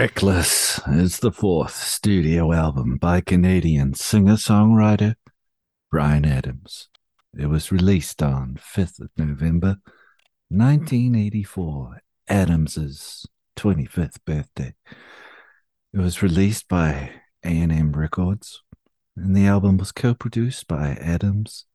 Reckless 0.00 0.80
is 0.88 1.18
the 1.18 1.30
fourth 1.30 1.74
studio 1.74 2.54
album 2.54 2.96
by 2.96 3.20
Canadian 3.20 3.92
singer 3.92 4.36
songwriter 4.36 5.16
Bryan 5.90 6.24
Adams. 6.24 6.88
It 7.38 7.50
was 7.50 7.70
released 7.70 8.22
on 8.22 8.58
5th 8.58 8.98
of 8.98 9.10
November 9.18 9.76
1984, 10.48 12.00
Adams's 12.28 13.26
25th 13.58 14.16
birthday. 14.24 14.72
It 15.92 15.98
was 15.98 16.22
released 16.22 16.66
by 16.66 17.10
A&M 17.44 17.92
Records, 17.92 18.62
and 19.14 19.36
the 19.36 19.46
album 19.46 19.76
was 19.76 19.92
co-produced 19.92 20.66
by 20.66 20.92
Adams 20.92 21.66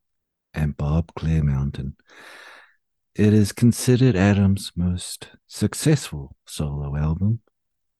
and 0.51 0.75
Bob 0.75 1.13
Clearmountain. 1.13 1.93
It 3.13 3.33
is 3.33 3.51
considered 3.51 4.15
Adams' 4.15 4.71
most 4.75 5.27
successful 5.45 6.35
solo 6.47 6.97
album. 6.97 7.41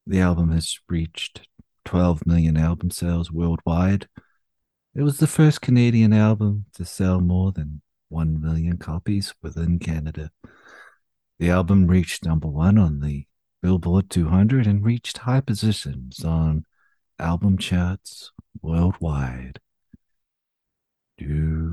The 0.08 0.20
album 0.20 0.52
has 0.52 0.77
reached 0.88 1.48
12 1.86 2.27
million 2.27 2.58
album 2.58 2.91
sales 2.91 3.32
worldwide. 3.32 4.08
It 4.94 5.02
was 5.02 5.18
the 5.18 5.28
first 5.28 5.62
Canadian 5.62 6.14
album 6.14 6.66
to 6.76 6.86
sell 6.86 7.22
more 7.22 7.52
than 7.52 7.81
1 8.09 8.40
million 8.40 8.78
copies 8.78 9.34
within 9.41 9.80
Canada. 9.80 10.31
The 11.40 11.50
album 11.50 11.88
reached 11.88 12.23
number 12.23 12.48
one 12.48 12.78
on 12.78 13.00
the 13.00 13.26
Billboard 13.64 14.12
200 14.12 14.68
and 14.68 14.86
reached 14.86 15.18
high 15.20 15.41
positions 15.41 16.23
on 16.23 16.66
album 17.17 17.58
charts 17.58 18.31
worldwide. 18.62 19.59
Doody-bo, 21.17 21.66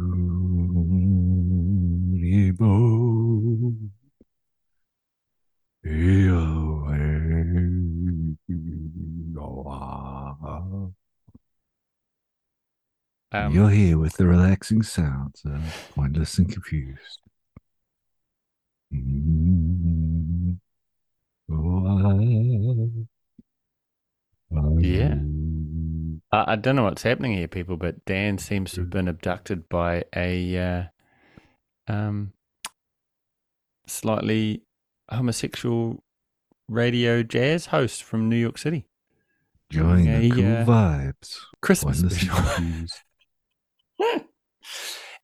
Um, 13.32 13.54
You're 13.54 13.70
here 13.70 13.96
with 13.98 14.16
the 14.18 14.26
relaxing 14.26 14.82
sounds 14.82 15.42
of 15.46 15.90
pointless 15.94 16.36
and 16.38 16.52
confused. 16.52 17.18
Oh, 21.50 21.86
I- 21.86 23.06
I- 24.54 24.80
Yeah. 24.80 25.18
I, 26.30 26.52
I 26.52 26.56
don't 26.56 26.76
know 26.76 26.84
what's 26.84 27.02
happening 27.02 27.32
here, 27.32 27.48
people, 27.48 27.76
but 27.76 28.04
Dan 28.04 28.38
seems 28.38 28.72
to 28.72 28.80
have 28.82 28.90
been 28.90 29.08
abducted 29.08 29.68
by 29.68 30.04
a 30.14 30.58
uh, 30.58 30.84
um, 31.92 32.32
slightly 33.86 34.62
homosexual 35.10 36.02
radio 36.68 37.22
jazz 37.22 37.66
host 37.66 38.02
from 38.02 38.28
New 38.28 38.36
York 38.36 38.58
City. 38.58 38.86
Join 39.70 40.04
the 40.04 40.30
cool 40.30 40.38
yeah. 40.38 40.64
vibes. 40.64 41.38
Christmas 41.62 42.00
special. 42.00 42.36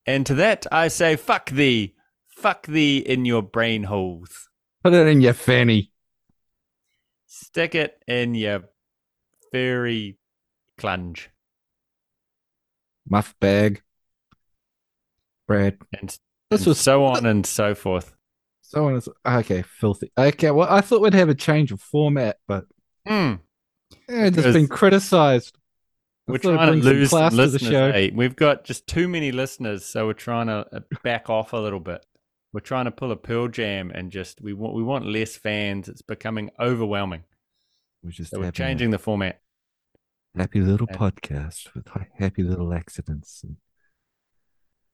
and 0.07 0.27
to 0.27 0.35
that, 0.35 0.67
I 0.73 0.89
say, 0.89 1.17
fuck 1.17 1.51
thee. 1.51 1.95
Fuck 2.29 2.67
thee 2.67 2.99
in 2.99 3.25
your 3.25 3.43
brain 3.43 3.85
holes. 3.85 4.49
Put 4.85 4.95
it 4.95 5.07
in 5.07 5.21
your 5.21 5.33
fanny. 5.35 5.93
Stick 7.27 7.75
it 7.75 8.03
in 8.07 8.35
your 8.35 8.65
furry 9.53 10.19
clunge. 10.79 11.27
Muff 13.09 13.35
bag. 13.41 13.83
Bread. 15.47 15.79
And, 15.99 16.11
This 16.51 16.61
and 16.61 16.67
was 16.69 16.79
so 16.79 17.05
on 17.05 17.27
and 17.27 17.45
so 17.45 17.75
forth. 17.75 18.15
so 18.61 18.87
on. 18.89 19.01
Okay, 19.27 19.63
filthy. 19.63 20.13
Okay, 20.17 20.51
well, 20.51 20.69
I 20.71 20.81
thought 20.81 21.01
we'd 21.01 21.15
have 21.15 21.29
a 21.31 21.35
change 21.35 21.73
of 21.73 21.81
format, 21.81 22.39
but 22.47 22.67
Hmm. 23.07 23.35
eh, 24.09 24.27
it's 24.29 24.37
been 24.37 24.69
criticized. 24.69 25.57
I 26.29 26.33
We're 26.33 26.39
trying 26.39 26.81
to 26.81 26.87
lose 26.87 27.11
some 27.11 27.19
class 27.19 27.31
to 27.33 27.37
the 27.37 27.43
listeners. 27.43 27.71
show. 27.71 27.87
eh? 27.91 28.11
We've 28.15 28.37
got 28.37 28.65
just 28.65 28.87
too 28.87 29.09
many 29.09 29.33
listeners, 29.33 29.85
so 29.85 30.07
we're 30.07 30.13
trying 30.13 30.49
to 30.49 30.67
uh, 30.73 30.81
back 31.03 31.31
off 31.31 31.53
a 31.53 31.57
little 31.57 31.81
bit. 31.81 32.05
We're 32.53 32.61
trying 32.61 32.85
to 32.87 32.91
pull 32.91 33.13
a 33.13 33.17
Pearl 33.17 33.49
Jam 33.49 33.91
and 33.91 34.11
just 34.11 34.41
we 34.41 34.53
want 34.53 34.75
we 34.75 34.83
want 34.83 35.07
less 35.07 35.37
fans. 35.37 35.89
It's 35.89 36.03
becoming 36.03 36.51
overwhelming. 36.61 37.25
We're 38.03 38.11
just 38.11 38.31
So 38.31 38.39
we're 38.41 38.51
changing 38.51 38.91
the 38.91 38.99
format. 38.99 39.41
happy 40.37 40.61
little 40.61 40.87
And- 40.89 40.99
podcast 40.99 41.75
with 41.75 41.87
happy 42.19 42.43
little 42.43 42.73
accidents 42.73 43.43
and 43.43 43.57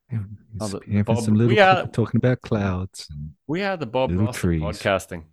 having, 0.09 0.39
Oh, 0.61 0.69
the- 0.69 0.81
having 0.87 1.03
Bob, 1.03 1.19
some 1.25 1.35
little 1.35 1.49
we 1.55 1.61
are- 1.61 1.77
people 1.87 1.93
talking 1.93 2.19
about 2.19 2.41
clouds 2.43 3.07
and 3.11 3.33
We 3.47 3.63
are 3.63 3.77
the 3.77 3.87
Bob 3.87 4.11
Little 4.11 4.27
Ross 4.27 4.37
of 4.37 4.41
trees. 4.41 4.63
podcasting. 4.63 5.25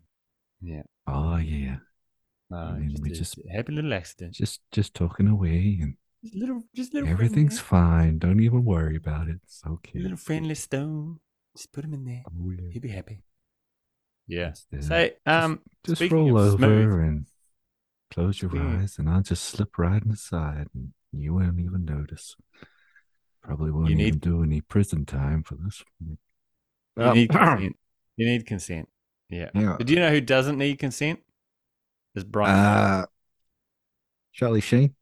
Yeah. 0.61 0.83
oh 1.07 1.37
yeah, 1.37 1.77
No, 2.51 2.57
I 2.57 2.79
mean, 2.79 2.89
just, 2.91 3.03
we 3.03 3.11
a 3.11 3.13
just- 3.15 3.39
happy 3.51 3.71
little 3.73 3.93
accident. 3.93 4.33
just 4.35 4.61
just 4.71 4.93
talking 4.93 5.27
away 5.27 5.79
and 5.81 5.95
Just 6.23 6.35
little, 6.35 6.63
just 6.75 6.93
little. 6.93 7.09
everything's 7.09 7.59
fine. 7.59 8.19
Don't 8.19 8.41
even 8.41 8.63
worry 8.65 8.95
about 8.97 9.27
it. 9.29 9.37
It's 9.43 9.61
okay. 9.65 9.99
little 9.99 10.17
friendly 10.17 10.55
stone. 10.55 11.19
Just 11.55 11.71
put 11.73 11.83
him 11.85 11.93
in 11.93 12.05
there. 12.05 12.23
Oh, 12.27 12.51
yeah. 12.51 12.69
He'll 12.71 12.81
be 12.81 12.89
happy. 12.89 13.23
Yeah. 14.27 14.49
Just, 14.49 14.67
uh, 14.73 14.81
Say, 14.81 15.13
um, 15.25 15.59
just 15.85 15.97
speaking 15.99 16.17
roll 16.17 16.37
over 16.37 16.57
smooth- 16.57 16.99
and 17.07 17.25
close 18.11 18.41
your 18.41 18.55
Yeah. 18.55 18.79
eyes, 18.81 18.99
and 18.99 19.09
I'll 19.09 19.21
just 19.21 19.43
slip 19.43 19.77
right 19.77 20.03
inside, 20.03 20.67
and 20.73 20.93
you 21.11 21.33
won't 21.33 21.59
even 21.59 21.85
notice. 21.85 22.35
Probably 23.41 23.71
won't 23.71 23.89
even 23.89 23.97
need- 23.97 24.21
do 24.21 24.43
any 24.43 24.61
prison 24.61 25.05
time 25.05 25.43
for 25.43 25.55
this. 25.55 25.83
you 25.99 26.17
Uh, 26.97 27.13
need 27.13 27.29
consent. 27.31 27.77
You 28.17 28.25
need 28.27 28.45
consent. 28.45 28.89
Yeah. 29.29 29.49
yeah. 29.55 29.75
But 29.77 29.87
do 29.87 29.93
you 29.93 29.99
know 29.99 30.11
who 30.11 30.21
doesn't 30.21 30.57
need 30.57 30.77
consent? 30.77 31.21
Is 32.15 32.23
Bryan 32.23 32.57
Uh, 33.03 33.05
Charlie 34.33 34.61
Sheen. 34.61 34.95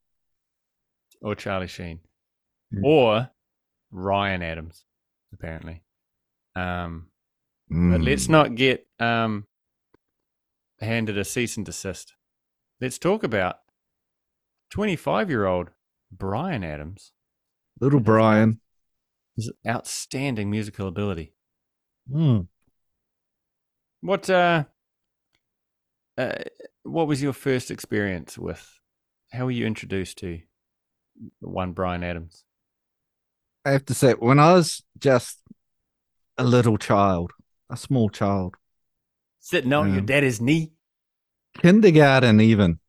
or 1.22 1.36
Charlie 1.36 1.68
Sheen 1.68 2.00
Mm. 2.74 2.84
or 2.84 3.30
Ryan 3.92 4.42
Adams, 4.44 4.86
apparently. 5.34 5.84
Um, 6.56 7.12
but 7.70 8.02
let's 8.02 8.28
Mm. 8.28 8.30
not 8.30 8.56
get 8.56 8.88
um 9.00 9.48
handed 10.80 11.18
a 11.18 11.26
cease 11.26 11.58
and 11.58 11.66
desist. 11.66 12.14
Let's 12.80 12.98
talk 13.00 13.24
about 13.24 13.60
twenty-five-year-old 14.70 15.72
Bryan 16.12 16.64
Adams. 16.64 17.12
little 17.82 18.00
Bryan. 18.02 18.60
His 19.36 19.52
outstanding 19.66 20.50
musical 20.52 20.88
ability. 20.88 21.34
Mm. 22.10 22.50
What 24.02 24.30
uh, 24.30 24.66
uh 26.18 26.36
what 26.92 27.08
was 27.08 27.22
your 27.22 27.34
first 27.34 27.72
experience 27.72 28.38
with 28.38 28.80
how 29.32 29.46
were 29.46 29.52
you 29.52 29.66
introduced 29.66 30.18
to 30.20 30.42
one 31.42 31.74
Bryan 31.74 32.04
Adams? 32.04 32.44
I 33.66 33.72
have 33.72 33.86
to 33.86 33.94
say, 33.94 34.14
when 34.14 34.40
I 34.40 34.54
was 34.54 34.84
just 34.98 35.40
a 36.38 36.44
little 36.44 36.78
child, 36.78 37.32
a 37.70 37.78
small 37.78 38.10
child, 38.10 38.56
Sitting 39.42 39.74
on 39.74 39.92
your 39.92 40.02
Um, 40.02 40.06
daddy's 40.06 40.40
knee. 40.40 40.72
kindergarten 41.62 42.40
even, 42.42 42.80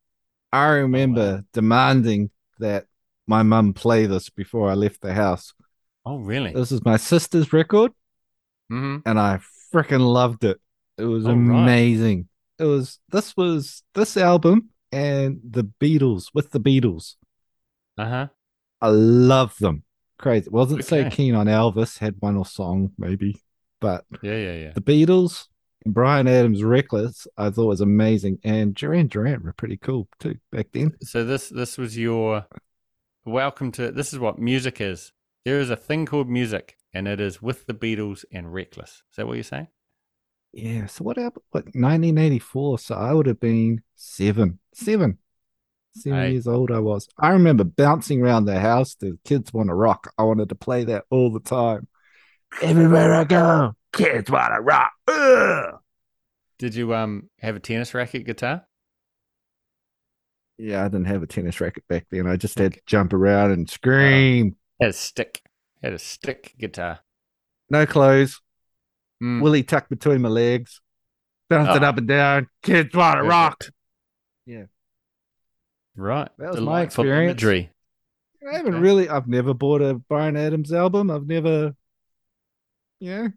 I 0.53 0.69
remember 0.69 1.45
demanding 1.53 2.31
that 2.59 2.87
my 3.27 3.43
mum 3.43 3.75
play 3.75 4.07
this 4.07 4.31
before 4.31 4.71
I 4.71 4.75
left 4.75 5.01
the 5.03 5.15
house. 5.15 5.55
Oh 6.05 6.19
really? 6.19 6.55
This 6.55 6.73
is 6.73 6.85
my 6.85 6.97
sister's 6.97 7.53
record, 7.53 7.93
hmm 8.71 8.99
and 9.05 9.19
I 9.19 9.41
freaking 9.73 10.01
loved 10.01 10.45
it. 10.45 10.61
It 10.99 11.05
was 11.05 11.27
Oh, 11.27 11.35
right. 11.35 11.91
It 12.61 12.65
was 12.65 12.99
this 13.09 13.37
was 13.37 13.83
this 13.95 14.19
album 14.19 14.69
and 14.93 15.41
the 15.49 15.65
Beatles 15.65 16.27
with 16.35 16.51
the 16.51 16.61
Beatles. 16.61 17.15
Uh-huh. 17.97 18.29
I 18.83 18.89
love 18.89 19.57
them. 19.59 19.85
Crazy. 20.19 20.51
Wasn't 20.51 20.85
so 20.85 21.09
keen 21.09 21.35
on 21.35 21.47
Elvis. 21.47 21.99
Had 21.99 22.17
one 22.19 22.37
or 22.37 22.45
song 22.45 22.93
maybe, 22.99 23.41
but 23.81 24.05
Yeah, 24.23 24.37
yeah, 24.37 24.53
yeah. 24.53 24.73
the 24.75 24.83
Beatles 24.83 25.47
and 25.87 25.95
Bryan 25.95 26.29
Adams' 26.29 26.63
Reckless 26.63 27.27
I 27.39 27.49
thought 27.49 27.67
was 27.69 27.81
amazing, 27.81 28.39
and 28.45 28.75
Duran 28.75 29.07
Duran 29.07 29.43
were 29.43 29.55
pretty 29.55 29.79
cool 29.79 30.09
too 30.19 30.37
back 30.53 30.67
then. 30.73 30.93
So 31.03 31.25
this 31.25 31.49
this 31.49 31.79
was 31.79 31.97
your 31.97 32.47
welcome 33.25 33.73
to 33.73 33.91
this 33.91 34.13
is 34.13 34.19
what 34.19 34.39
music 34.39 34.83
is. 34.83 35.13
There 35.47 35.59
is 35.61 35.71
a 35.71 35.77
thing 35.77 36.05
called 36.05 36.29
music, 36.29 36.77
and 36.93 37.09
it 37.09 37.21
is 37.21 37.41
with 37.41 37.65
the 37.65 37.73
Beatles 37.73 38.27
and 38.31 38.53
Reckless. 38.53 38.91
Is 38.91 39.17
that 39.17 39.27
what 39.27 39.35
you're 39.35 39.45
saying? 39.45 39.69
Yeah. 40.53 40.87
So 40.87 41.05
what 41.05 41.17
happened? 41.17 41.45
What 41.51 41.65
1984? 41.75 42.79
So 42.81 42.95
I 42.95 43.13
would 43.13 43.27
have 43.27 43.41
been 43.41 43.83
seven, 43.97 44.59
seven, 44.75 45.19
seven 45.95 46.19
Hey. 46.19 46.33
years 46.33 46.47
old. 46.49 46.71
I 46.71 46.81
was. 46.81 47.09
I 47.19 47.31
remember 47.31 47.65
bouncing 47.65 48.21
around 48.23 48.47
the 48.47 48.59
house. 48.59 48.95
The 48.97 49.19
kids 49.25 49.53
want 49.53 49.69
to 49.69 49.75
rock. 49.75 50.13
I 50.19 50.25
wanted 50.25 50.49
to 50.49 50.55
play 50.55 50.85
that 50.85 51.05
all 51.11 51.31
the 51.33 51.41
time. 51.41 51.87
Everywhere 52.63 53.15
I 53.15 53.25
go, 53.25 53.75
kids 53.93 54.31
want 54.31 54.53
to 54.55 54.61
rock. 54.61 54.93
Ugh. 55.09 55.79
Did 56.59 56.75
you 56.75 56.95
um 56.95 57.31
have 57.39 57.57
a 57.57 57.61
tennis 57.61 57.95
racket 57.95 58.27
guitar? 58.27 58.67
Yeah, 60.59 60.85
I 60.85 60.89
didn't 60.89 61.07
have 61.07 61.23
a 61.23 61.27
tennis 61.27 61.61
racket 61.61 61.87
back 61.89 62.07
then. 62.11 62.27
I 62.27 62.37
just 62.37 62.59
had 62.59 62.75
to 62.75 62.81
jump 62.87 63.13
around 63.15 63.53
and 63.53 63.71
scream. 63.71 64.57
Had 64.81 64.91
a 64.91 64.93
stick. 64.93 65.41
Had 65.83 65.95
a 65.95 65.99
stick 65.99 66.55
guitar. 66.59 67.01
No 67.71 67.87
clothes. 67.87 68.43
Mm. 69.23 69.43
Willie 69.43 69.63
tucked 69.63 69.91
between 69.91 70.23
my 70.23 70.29
legs. 70.29 70.81
Bouncing 71.49 71.83
Oh. 71.85 71.87
up 71.89 71.99
and 71.99 72.09
down. 72.09 72.49
Kids 72.63 72.95
want 72.95 73.19
to 73.19 73.23
rock. 73.25 73.65
Yeah. 74.47 74.65
Right. 75.97 76.29
That 76.39 76.53
was 76.53 76.61
my 76.61 76.83
experience. 76.83 77.33
Imagery. 77.43 77.71
I 78.49 78.57
haven't 78.57 78.75
Okay. 78.75 78.83
really. 78.83 79.09
I've 79.09 79.29
never 79.29 79.53
bought 79.53 79.83
a 79.83 79.95
Bryan 79.95 80.37
Adams 80.37 80.73
album. 80.73 81.11
I've 81.11 81.27
never, 81.27 81.75
yeah. 83.01 83.29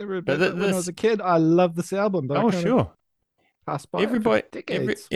Never, 0.00 0.20
But 0.20 0.38
but 0.38 0.44
th- 0.44 0.54
when 0.54 0.72
I 0.72 0.76
was 0.76 0.88
a 0.88 0.92
kid, 0.92 1.20
I 1.20 1.36
loved 1.36 1.76
this 1.76 1.92
album. 1.92 2.26
But 2.26 2.38
Oh, 2.38 2.50
kinda 2.50 2.60
sure. 2.60 2.94
passed 3.66 3.90
by 3.92 3.98
it 3.98 4.02
for 4.02 4.06
everybody 4.08 4.42
every, 4.72 4.94
decades. 4.94 5.08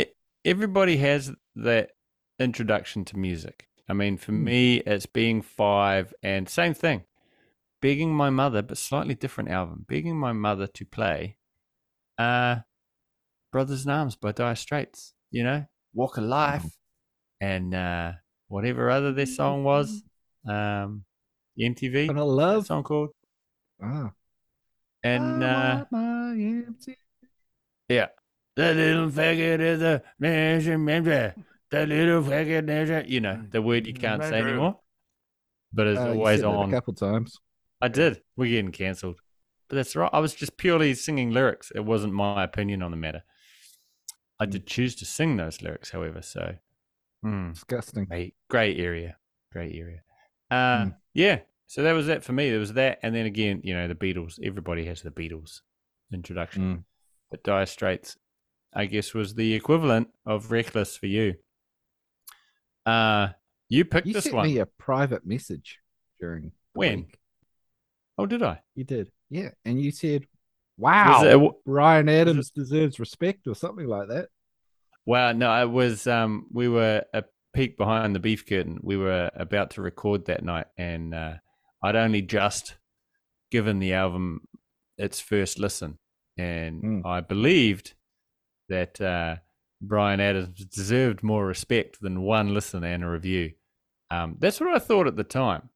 everybody 0.44 0.96
has 0.99 1.32
that 1.56 1.90
introduction 2.38 3.02
to 3.02 3.17
music 3.17 3.67
i 3.88 3.93
mean 3.94 4.19
for 4.19 4.31
Hmm. 4.32 4.44
me 4.44 4.76
it's 4.81 5.06
being 5.06 5.40
five 5.40 6.12
and 6.22 6.49
same 6.50 6.75
thing 6.75 7.02
begging 7.81 8.14
my 8.14 8.31
mother 8.31 8.62
but 8.62 8.78
slightly 8.78 9.14
different 9.14 9.50
album 9.50 9.84
begging 9.88 10.17
my 10.17 10.32
mother 10.32 10.67
to 10.67 10.84
play 10.84 11.37
uh 12.19 12.56
brothers 13.52 13.84
in 13.84 13.90
arms 13.90 14.17
by 14.17 14.32
dire 14.32 14.55
straits 14.55 15.14
you 15.31 15.43
know 15.44 15.64
walk 15.94 16.17
of 16.17 16.25
life 16.25 16.78
and 17.40 17.75
uh 17.75 18.12
whatever 18.49 18.90
other 18.90 19.12
their 19.12 19.26
song 19.26 19.64
was 19.64 20.02
um 20.49 21.05
mtv 21.58 22.08
and 22.08 22.19
I 22.19 22.23
love. 22.23 22.67
song 22.67 22.82
called 22.82 23.11
Ah, 23.82 24.11
and 25.02 25.43
uh 25.43 25.84
Yeah. 27.88 28.08
The 28.56 28.72
little 28.72 29.11
faggot 29.11 29.61
is 29.61 29.82
a 29.82 30.02
measurement. 30.19 31.05
The 31.70 31.87
little 31.87 32.22
faggot 32.22 32.69
a, 32.70 33.08
you 33.08 33.20
know, 33.20 33.44
the 33.50 33.61
word 33.61 33.87
you 33.87 33.93
can't 33.93 34.22
say 34.22 34.40
anymore. 34.40 34.81
But 35.72 35.88
it's 35.88 36.00
Uh, 36.00 36.12
always 36.12 36.43
on. 36.43 36.70
a 36.70 36.72
couple 36.72 36.94
times. 36.94 37.38
I 37.81 37.88
did. 37.88 38.23
We're 38.37 38.50
getting 38.50 38.73
cancelled. 38.73 39.20
But 39.69 39.76
that's 39.76 39.96
right. 39.96 40.11
I 40.12 40.20
was 40.20 40.34
just 40.34 40.56
purely 40.56 40.94
singing 40.94 41.31
lyrics. 41.32 41.73
It 41.75 41.84
wasn't 41.84 42.12
my 42.12 42.44
opinion 42.44 42.82
on 42.82 42.90
the 42.90 42.96
matter. 42.96 43.23
I 44.38 44.46
did 44.46 44.67
choose 44.67 44.94
to 44.96 45.05
sing 45.05 45.37
those 45.37 45.61
lyrics, 45.62 45.90
however. 45.90 46.23
So, 46.23 46.55
hmm, 47.23 47.50
Disgusting. 47.52 48.05
great, 48.05 48.34
great 48.49 48.78
area. 48.78 49.17
Great 49.52 49.75
area. 49.75 50.00
Uh, 50.50 50.55
Mm. 50.87 50.96
Yeah. 51.14 51.40
So 51.67 51.82
that 51.82 51.93
was 51.93 52.06
that 52.06 52.23
for 52.23 52.32
me. 52.32 52.50
There 52.50 52.61
was 52.61 52.75
that. 52.75 53.00
And 53.02 53.14
then 53.14 53.26
again, 53.26 53.61
you 53.64 53.75
know, 53.75 53.88
the 53.88 53.94
Beatles. 53.96 54.38
Everybody 54.43 54.84
has 54.87 55.02
the 55.02 55.11
Beatles 55.11 55.62
introduction. 56.12 56.62
Mm. 56.76 56.84
But 57.31 57.43
Dire 57.43 57.67
Straits, 57.67 58.17
I 58.72 58.87
guess, 58.87 59.12
was 59.14 59.34
the 59.34 59.55
equivalent 59.55 60.08
of 60.25 60.52
Reckless 60.52 60.96
for 60.96 61.06
you. 61.06 61.34
Uh, 62.84 63.29
you 63.69 63.84
picked 63.84 64.06
this 64.06 64.06
one. 64.06 64.08
You 64.08 64.14
this 64.14 64.25
sent 64.25 64.34
one. 64.37 64.46
me 64.46 64.58
a 64.58 64.67
private 64.67 65.26
message 65.26 65.81
during 66.20 66.52
When? 66.75 66.99
week. 66.99 67.19
Oh, 68.18 68.26
did 68.26 68.42
I? 68.42 68.60
You 68.74 68.84
did, 68.84 69.10
yeah, 69.30 69.50
and 69.64 69.80
you 69.80 69.90
said, 69.90 70.26
"Wow, 70.78 71.22
it 71.24 71.52
Bryan 71.64 72.08
Adams 72.08 72.50
deserves 72.50 72.98
respect" 72.98 73.46
or 73.46 73.54
something 73.54 73.86
like 73.86 74.08
that. 74.08 74.28
Well, 75.04 75.34
no, 75.34 75.62
it 75.62 75.70
was. 75.70 76.06
Um, 76.06 76.46
we 76.52 76.68
were 76.68 77.04
a 77.12 77.24
peek 77.54 77.76
behind 77.76 78.14
the 78.14 78.20
beef 78.20 78.46
curtain. 78.46 78.78
We 78.82 78.96
were 78.96 79.30
about 79.34 79.70
to 79.72 79.82
record 79.82 80.26
that 80.26 80.42
night, 80.44 80.66
and 80.76 81.14
uh, 81.14 81.34
I'd 81.82 81.96
only 81.96 82.22
just 82.22 82.76
given 83.50 83.78
the 83.78 83.92
album 83.92 84.40
its 84.98 85.20
first 85.20 85.58
listen, 85.58 85.98
and 86.38 86.82
Mm. 86.82 87.06
I 87.06 87.20
believed 87.20 87.94
that 88.69 89.00
uh, 89.00 89.36
Bryan 89.80 90.20
Adams 90.20 90.64
deserved 90.64 91.22
more 91.22 91.46
respect 91.46 92.00
than 92.00 92.22
one 92.22 92.52
listen 92.54 92.82
and 92.82 93.04
a 93.04 93.08
review. 93.08 93.52
Um, 94.10 94.36
that's 94.38 94.58
what 94.60 94.74
I 94.74 94.78
thought 94.78 95.06
at 95.06 95.16
the 95.16 95.24
time. 95.24 95.69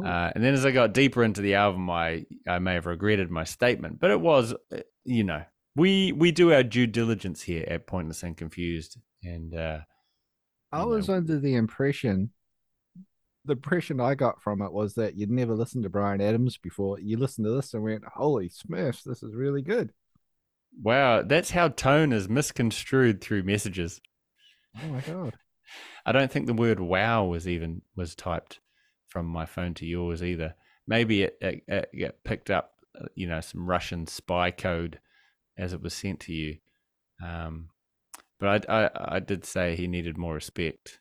Uh, 0.00 0.30
and 0.34 0.42
then 0.42 0.54
as 0.54 0.64
I 0.64 0.70
got 0.70 0.94
deeper 0.94 1.22
into 1.22 1.42
the 1.42 1.54
album, 1.54 1.90
I 1.90 2.24
I 2.48 2.58
may 2.58 2.74
have 2.74 2.86
regretted 2.86 3.30
my 3.30 3.44
statement, 3.44 4.00
but 4.00 4.10
it 4.10 4.20
was, 4.20 4.54
uh, 4.72 4.78
you 5.04 5.24
know, 5.24 5.42
we 5.76 6.12
we 6.12 6.32
do 6.32 6.52
our 6.52 6.62
due 6.62 6.86
diligence 6.86 7.42
here 7.42 7.64
at 7.68 7.86
Pointless 7.86 8.22
and 8.22 8.36
Confused, 8.36 8.98
and 9.22 9.54
uh, 9.54 9.80
I 10.70 10.84
was 10.84 11.08
know, 11.08 11.16
under 11.16 11.38
the 11.38 11.54
impression, 11.54 12.30
the 13.44 13.52
impression 13.52 14.00
I 14.00 14.14
got 14.14 14.42
from 14.42 14.62
it 14.62 14.72
was 14.72 14.94
that 14.94 15.16
you'd 15.16 15.30
never 15.30 15.54
listened 15.54 15.84
to 15.84 15.90
Bryan 15.90 16.20
Adams 16.20 16.56
before. 16.56 16.98
You 16.98 17.18
listened 17.18 17.46
to 17.46 17.52
this 17.52 17.74
and 17.74 17.82
went, 17.82 18.04
"Holy 18.14 18.48
Smurfs, 18.48 19.02
this 19.02 19.22
is 19.22 19.34
really 19.34 19.62
good." 19.62 19.92
wow, 20.80 21.22
that's 21.22 21.50
how 21.50 21.68
tone 21.68 22.12
is 22.12 22.28
misconstrued 22.28 23.20
through 23.20 23.42
messages. 23.42 24.00
Oh 24.82 24.88
my 24.88 25.00
god! 25.00 25.36
I 26.06 26.12
don't 26.12 26.30
think 26.30 26.46
the 26.46 26.54
word 26.54 26.80
"wow" 26.80 27.24
was 27.24 27.46
even 27.46 27.82
was 27.94 28.14
typed 28.14 28.60
from 29.12 29.26
my 29.26 29.44
phone 29.44 29.74
to 29.74 29.86
yours 29.86 30.22
either. 30.22 30.54
Maybe 30.86 31.22
it, 31.22 31.36
it, 31.40 31.62
it 31.68 31.88
got 32.00 32.14
picked 32.24 32.50
up, 32.50 32.72
uh, 32.98 33.06
you 33.14 33.26
know, 33.28 33.40
some 33.40 33.68
Russian 33.68 34.06
spy 34.06 34.50
code 34.50 34.98
as 35.58 35.74
it 35.74 35.82
was 35.82 35.92
sent 35.92 36.20
to 36.20 36.32
you. 36.32 36.56
Um, 37.22 37.68
but 38.40 38.68
I, 38.68 38.84
I, 38.84 39.16
I 39.16 39.20
did 39.20 39.44
say 39.44 39.76
he 39.76 39.86
needed 39.86 40.16
more 40.16 40.34
respect. 40.34 40.98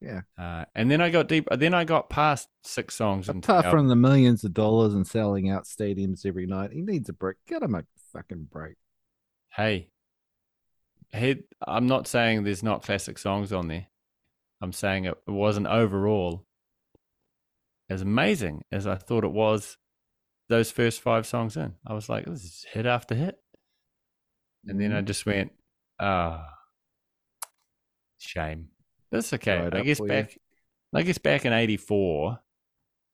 Yeah. 0.00 0.22
Uh, 0.38 0.66
and 0.74 0.90
then 0.90 1.00
I 1.00 1.10
got 1.10 1.28
deep. 1.28 1.48
Then 1.50 1.74
I 1.74 1.84
got 1.84 2.10
past 2.10 2.48
six 2.62 2.94
songs. 2.94 3.28
Apart 3.28 3.66
from 3.66 3.88
the 3.88 3.96
millions 3.96 4.44
of 4.44 4.52
dollars 4.52 4.94
and 4.94 5.06
selling 5.06 5.48
out 5.48 5.64
stadiums 5.64 6.26
every 6.26 6.46
night, 6.46 6.72
he 6.72 6.82
needs 6.82 7.08
a 7.08 7.12
break. 7.12 7.36
Get 7.48 7.62
him 7.62 7.74
a 7.74 7.84
fucking 8.12 8.48
break. 8.50 8.76
hey, 9.56 9.88
he, 11.14 11.36
I'm 11.66 11.86
not 11.86 12.06
saying 12.06 12.42
there's 12.42 12.62
not 12.62 12.82
classic 12.82 13.18
songs 13.18 13.52
on 13.52 13.68
there. 13.68 13.86
I'm 14.60 14.72
saying 14.72 15.04
it 15.04 15.18
wasn't 15.26 15.66
overall 15.66 16.46
as 17.92 18.02
amazing 18.02 18.64
as 18.72 18.86
I 18.86 18.96
thought 18.96 19.24
it 19.24 19.32
was. 19.32 19.76
Those 20.48 20.70
first 20.70 21.00
five 21.00 21.26
songs 21.26 21.56
in, 21.56 21.74
I 21.86 21.94
was 21.94 22.08
like, 22.08 22.24
"This 22.26 22.44
is 22.44 22.66
hit 22.72 22.84
after 22.86 23.14
hit," 23.14 23.38
and 24.66 24.80
then 24.80 24.92
I 24.92 24.96
Mm-hmm. 24.98 25.06
just 25.06 25.24
went, 25.24 25.52
"Ah, 25.98 26.48
shame." 28.18 28.68
That's 29.10 29.32
okay. 29.32 29.58
Dried 29.58 29.74
I 29.74 29.82
guess 29.82 29.98
for 29.98 30.06
you. 30.06 30.12
back, 30.12 30.38
I 30.94 31.02
guess 31.02 31.18
back 31.18 31.44
in 31.44 31.52
'84, 31.52 32.40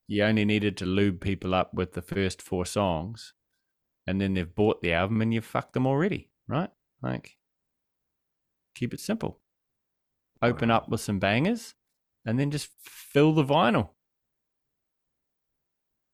you 0.09 0.25
only 0.25 0.45
needed 0.45 0.77
to 0.79 0.87
lube 0.87 1.21
people 1.21 1.55
up 1.55 1.75
with 1.75 1.93
the 1.93 2.03
first 2.03 2.43
four 2.43 2.65
songs, 2.65 3.35
and 4.07 4.21
then 4.21 4.35
they've 4.35 4.55
bought 4.55 4.81
the 4.83 4.93
album 4.95 5.21
and 5.23 5.33
you've 5.35 5.45
fucked 5.45 5.75
them 5.75 5.87
already, 5.87 6.31
right? 6.49 6.71
Like, 7.03 7.37
keep 8.75 8.95
it 8.95 9.01
simple. 9.01 9.41
Open 10.41 10.71
up 10.71 10.89
with 10.89 11.01
some 11.01 11.19
bangers, 11.19 11.75
and 12.25 12.39
then 12.39 12.51
just 12.51 12.71
fill 12.81 13.33
the 13.33 13.45
vinyl. 13.45 13.91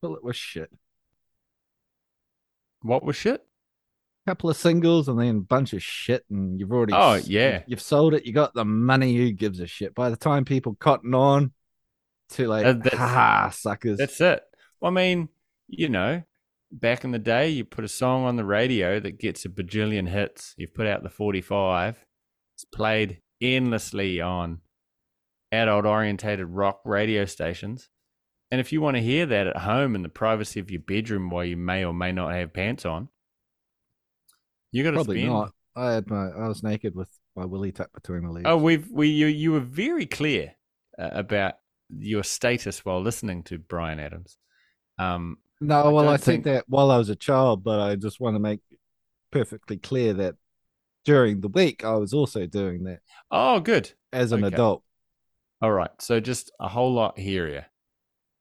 Well, 0.04 0.16
it 0.16 0.22
was 0.22 0.36
shit. 0.36 0.70
What 2.82 3.02
was 3.02 3.16
shit? 3.16 3.40
A 4.26 4.30
couple 4.30 4.50
of 4.50 4.56
singles 4.58 5.08
and 5.08 5.18
then 5.18 5.36
a 5.38 5.40
bunch 5.40 5.72
of 5.72 5.82
shit, 5.82 6.26
and 6.28 6.60
you've 6.60 6.72
already. 6.72 6.92
Oh, 6.94 7.14
yeah. 7.14 7.62
you've, 7.66 7.80
sold 7.80 8.12
it. 8.12 8.26
You 8.26 8.34
got 8.34 8.52
the 8.52 8.66
money. 8.66 9.16
Who 9.16 9.32
gives 9.32 9.60
a 9.60 9.66
shit? 9.66 9.94
By 9.94 10.10
the 10.10 10.16
time 10.16 10.44
people 10.44 10.74
cotton 10.74 11.14
on, 11.14 11.52
too 12.28 12.48
late. 12.48 12.66
Uh, 12.66 12.96
ha 12.96 13.48
suckers. 13.48 13.96
That's 13.96 14.20
it. 14.20 14.42
Well, 14.78 14.92
I 14.92 14.94
mean, 14.94 15.30
you 15.68 15.88
know, 15.88 16.22
back 16.70 17.02
in 17.04 17.10
the 17.10 17.18
day, 17.18 17.48
you 17.48 17.64
put 17.64 17.86
a 17.86 17.88
song 17.88 18.24
on 18.24 18.36
the 18.36 18.44
radio 18.44 19.00
that 19.00 19.18
gets 19.18 19.46
a 19.46 19.48
bajillion 19.48 20.10
hits. 20.10 20.54
You've 20.58 20.74
put 20.74 20.86
out 20.86 21.02
the 21.02 21.08
45. 21.08 22.04
It's 22.56 22.66
played 22.66 23.22
endlessly 23.40 24.20
on 24.20 24.60
adult 25.50 25.86
orientated 25.86 26.48
rock 26.48 26.82
radio 26.84 27.24
stations. 27.24 27.88
And 28.50 28.60
if 28.60 28.72
you 28.72 28.80
want 28.80 28.96
to 28.96 29.02
hear 29.02 29.26
that 29.26 29.46
at 29.48 29.56
home 29.56 29.94
in 29.94 30.02
the 30.02 30.08
privacy 30.08 30.60
of 30.60 30.70
your 30.70 30.80
bedroom 30.80 31.30
while 31.30 31.44
you 31.44 31.56
may 31.56 31.84
or 31.84 31.92
may 31.92 32.12
not 32.12 32.32
have 32.34 32.52
pants 32.52 32.84
on, 32.86 33.08
you 34.70 34.82
got 34.84 34.90
to 34.90 34.96
Probably 34.98 35.20
spend. 35.20 35.32
not. 35.32 35.52
I 35.76 35.92
had 35.92 36.08
my. 36.08 36.28
I 36.28 36.46
was 36.48 36.62
naked 36.62 36.94
with 36.94 37.08
my 37.34 37.44
willy 37.44 37.72
tucked 37.72 37.94
between 37.94 38.22
my 38.24 38.30
legs. 38.30 38.46
Oh, 38.48 38.56
we've 38.56 38.88
we 38.90 39.08
you 39.08 39.26
you 39.26 39.52
were 39.52 39.60
very 39.60 40.06
clear 40.06 40.54
uh, 40.98 41.10
about 41.12 41.54
your 41.90 42.22
status 42.22 42.84
while 42.84 43.00
listening 43.02 43.42
to 43.44 43.58
Bryan 43.58 43.98
Adams. 43.98 44.36
Um, 44.98 45.38
no, 45.60 45.82
I 45.82 45.88
well, 45.88 46.08
I 46.08 46.16
think- 46.16 46.44
that 46.44 46.64
while 46.68 46.90
I 46.90 46.98
was 46.98 47.08
a 47.08 47.16
child, 47.16 47.64
but 47.64 47.80
I 47.80 47.96
just 47.96 48.20
want 48.20 48.36
to 48.36 48.40
make 48.40 48.60
perfectly 49.32 49.76
clear 49.78 50.12
that 50.14 50.36
during 51.04 51.40
the 51.40 51.48
week 51.48 51.84
I 51.84 51.94
was 51.94 52.12
also 52.14 52.46
doing 52.46 52.84
that 52.84 53.00
oh, 53.30 53.58
good. 53.60 53.92
as 54.12 54.30
an 54.32 54.44
Okay. 54.44 54.54
adult. 54.54 54.82
All 55.60 55.72
right. 55.72 55.90
So 56.00 56.20
just 56.20 56.52
a 56.60 56.68
whole 56.68 56.92
lot 56.94 57.18
here. 57.18 57.66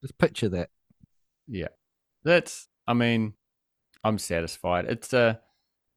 Just 0.04 0.18
picture 0.18 0.50
that. 0.50 0.70
Yeah. 1.48 1.70
That's, 2.26 2.68
I 2.86 2.94
mean, 2.94 3.36
I'm 4.04 4.18
satisfied. 4.18 4.86
It's 4.90 5.14
a, 5.14 5.40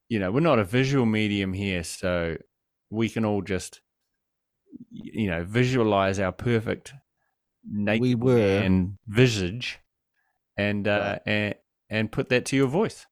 you 0.09 0.21
know, 0.21 0.31
we're 0.31 0.39
not 0.39 0.61
a 0.61 0.65
visual 0.65 1.05
medium 1.07 1.53
here. 1.53 1.83
So 1.83 2.37
we 2.89 3.09
can 3.09 3.25
all 3.25 3.43
just, 3.43 3.81
you 4.91 5.29
know, 5.29 5.43
visualize 5.43 6.21
our 6.21 6.31
perfect 6.31 6.95
naked 7.69 8.01
We 8.01 8.15
were. 8.15 8.59
and 8.59 8.97
visage 9.09 9.81
and, 10.57 10.87
uh, 10.87 11.19
and, 11.27 11.57
and 11.91 12.13
put 12.13 12.29
that 12.29 12.45
to 12.47 12.57
your 12.57 12.69
voice. 12.69 13.07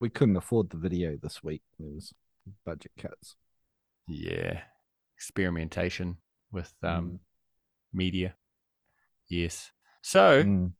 We 0.00 0.10
couldn't 0.10 0.36
afford 0.36 0.70
the 0.70 0.76
video 0.76 1.16
this 1.22 1.40
week. 1.44 1.62
There 1.78 1.88
was 1.88 2.12
budget 2.64 2.92
cuts. 2.98 3.36
Yeah. 4.08 4.62
Experimentation 5.16 6.16
with, 6.50 6.74
um, 6.82 7.20
media. 7.92 8.34
Yes. 9.28 9.70
So, 10.06 10.44
Mm. 10.44 10.72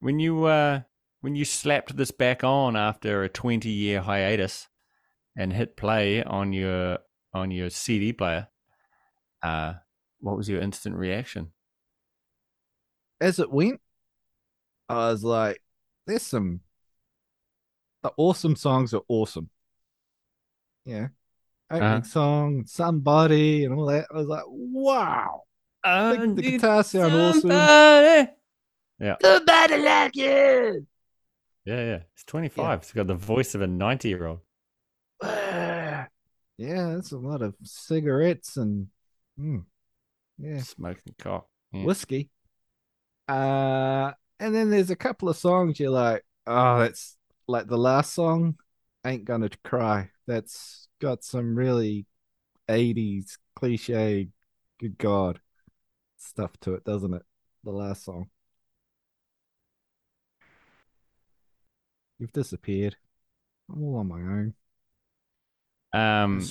when 0.00 0.18
you 0.18 0.46
uh 0.46 0.80
when 1.20 1.36
you 1.36 1.44
slapped 1.44 1.96
this 1.96 2.10
back 2.10 2.42
on 2.42 2.74
after 2.74 3.22
a 3.22 3.28
20 3.28 3.70
year 3.70 4.00
hiatus 4.00 4.66
and 5.36 5.52
hit 5.52 5.76
play 5.76 6.24
on 6.24 6.52
your 6.52 6.98
on 7.32 7.52
your 7.52 7.70
CD 7.70 8.12
player, 8.12 8.48
uh, 9.40 9.74
what 10.18 10.36
was 10.36 10.48
your 10.48 10.60
instant 10.60 10.96
reaction? 10.96 11.52
As 13.20 13.38
it 13.38 13.52
went, 13.52 13.80
I 14.88 15.10
was 15.12 15.22
like, 15.22 15.62
"There's 16.08 16.22
some 16.22 16.62
the 18.02 18.10
awesome 18.16 18.56
songs 18.56 18.92
are 18.92 19.02
awesome." 19.06 19.48
Yeah, 20.84 21.10
opening 21.70 22.02
Uh-huh. 22.02 22.02
song, 22.02 22.66
somebody, 22.66 23.64
and 23.64 23.74
all 23.74 23.86
that. 23.86 24.08
I 24.10 24.14
was 24.14 24.26
like, 24.26 24.44
"Wow!" 24.48 25.44
I 25.84 26.16
think 26.16 26.34
the 26.34 26.42
guitar 26.42 26.82
sound 26.82 27.14
awesome. 27.14 28.35
Somebody. 29.00 29.16
Somebody 29.22 29.78
like 29.78 30.16
you. 30.16 30.86
Yeah, 31.64 31.84
yeah. 31.84 31.98
It's 32.14 32.24
25. 32.24 32.80
It's 32.80 32.92
got 32.92 33.06
the 33.06 33.14
voice 33.14 33.54
of 33.54 33.60
a 33.62 33.66
90 33.66 34.08
year 34.08 34.26
old. 34.26 34.40
yeah, 35.22 36.06
that's 36.58 37.12
a 37.12 37.18
lot 37.18 37.42
of 37.42 37.54
cigarettes 37.62 38.56
and 38.56 38.88
mm, 39.38 39.64
yeah, 40.38 40.58
Smoking 40.62 41.14
cock. 41.18 41.48
Yeah. 41.72 41.84
whiskey. 41.84 42.30
Uh, 43.28 44.12
and 44.38 44.54
then 44.54 44.70
there's 44.70 44.90
a 44.90 44.96
couple 44.96 45.28
of 45.28 45.36
songs 45.36 45.80
you're 45.80 45.90
like, 45.90 46.24
oh, 46.46 46.78
that's 46.78 47.16
like 47.48 47.66
the 47.66 47.78
last 47.78 48.12
song, 48.12 48.56
Ain't 49.04 49.24
Gonna 49.24 49.50
Cry. 49.64 50.10
That's 50.26 50.88
got 51.00 51.24
some 51.24 51.56
really 51.56 52.06
80s 52.68 53.38
cliche, 53.54 54.28
good 54.78 54.98
God, 54.98 55.40
stuff 56.18 56.52
to 56.60 56.74
it, 56.74 56.84
doesn't 56.84 57.14
it? 57.14 57.22
The 57.64 57.72
last 57.72 58.04
song. 58.04 58.28
You've 62.18 62.32
disappeared. 62.32 62.96
I'm 63.70 63.82
all 63.82 63.96
on 63.96 64.08
my 64.08 64.20
own. 64.20 64.54
Um, 65.92 66.46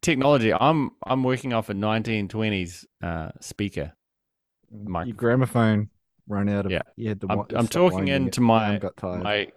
technology. 0.00 0.52
I'm 0.52 0.90
I'm 1.04 1.22
working 1.22 1.52
off 1.52 1.68
a 1.68 1.74
1920s 1.74 2.84
uh, 3.02 3.30
speaker. 3.40 3.92
Your 4.70 4.88
microphone. 4.88 5.16
gramophone 5.16 5.90
run 6.28 6.48
out 6.48 6.66
of 6.66 6.72
Yeah. 6.72 6.82
You 6.96 7.10
had 7.10 7.20
to 7.22 7.26
I'm, 7.30 7.44
I'm 7.54 7.68
talking 7.68 8.08
into 8.08 8.40
my 8.40 8.80
my 9.02 9.48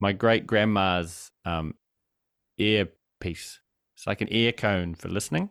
my 0.00 0.12
great 0.12 0.46
grandma's 0.46 1.30
um, 1.44 1.74
earpiece. 2.58 3.60
It's 3.96 4.06
like 4.06 4.20
an 4.20 4.28
ear 4.30 4.52
cone 4.52 4.94
for 4.94 5.08
listening. 5.08 5.50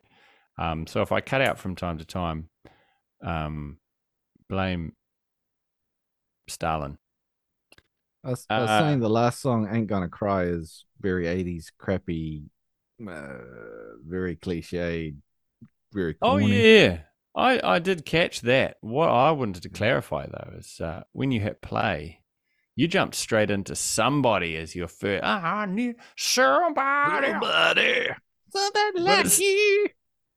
Um, 0.58 0.88
so 0.88 1.02
if 1.02 1.12
I 1.12 1.22
cut 1.22 1.42
out 1.42 1.60
from 1.60 1.76
time 1.76 2.00
to 2.00 2.06
time, 2.06 2.50
um, 3.24 3.78
blame 4.50 4.94
Stalin. 6.48 6.98
I 8.24 8.30
was, 8.32 8.46
I 8.50 8.62
was 8.62 8.70
Uh, 8.70 8.80
saying 8.80 9.00
the 9.00 9.10
last 9.10 9.40
song, 9.40 9.68
"Ain't 9.72 9.88
Gonna 9.88 10.10
Cry," 10.10 10.44
is 10.44 10.86
very 11.00 11.28
'80s, 11.28 11.72
crappy, 11.78 12.50
uh, 13.08 13.38
very 14.06 14.36
cliched, 14.36 15.16
very 15.94 16.16
Oh 16.22 16.38
yeah, 16.38 17.02
I 17.36 17.60
I 17.64 17.80
did 17.80 18.06
catch 18.06 18.42
that. 18.42 18.78
What 18.82 19.10
I 19.10 19.32
wanted 19.32 19.64
to 19.64 19.70
clarify 19.70 20.28
though 20.28 20.58
is 20.58 20.80
uh, 20.82 21.04
when 21.14 21.32
you 21.32 21.40
hit 21.40 21.62
play, 21.62 22.22
you 22.76 22.88
jumped 22.88 23.16
straight 23.16 23.50
into 23.50 23.76
somebody 23.76 24.58
as 24.58 24.76
your 24.76 24.88
first. 24.88 25.24
I 25.24 25.66
need 25.66 25.96
somebody. 26.18 27.28
Somebody, 27.28 28.10
somebody 28.50 28.92
But 28.96 29.02
like 29.02 29.40
you. 29.40 29.90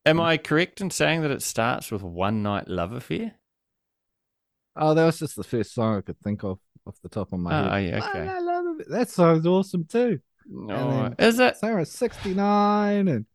Am 0.04 0.20
I 0.20 0.36
correct 0.36 0.80
in 0.80 0.90
saying 0.90 1.22
that 1.22 1.30
it 1.30 1.42
starts 1.42 1.90
with 1.92 2.02
one 2.02 2.42
night 2.42 2.68
love 2.68 2.92
affair? 2.92 3.34
Oh, 4.74 4.94
that 4.94 5.04
was 5.04 5.18
just 5.18 5.36
the 5.36 5.44
first 5.44 5.74
song 5.74 5.98
I 5.98 6.00
could 6.00 6.18
think 6.20 6.42
of 6.44 6.58
off 6.86 6.96
the 7.02 7.08
top 7.08 7.32
of 7.32 7.40
my 7.40 7.52
head. 7.52 7.66
Oh, 7.66 7.74
head. 7.74 7.84
yeah, 7.84 8.00
Oh, 8.02 8.08
okay. 8.10 8.28
I 8.28 8.38
love 8.40 8.80
it. 8.80 8.86
That 8.90 9.08
song's 9.10 9.46
awesome 9.46 9.84
too. 9.84 10.20
No, 10.48 11.14
is 11.18 11.38
it? 11.38 11.56
Sarah 11.56 11.86
'69 11.86 13.08
and 13.08 13.26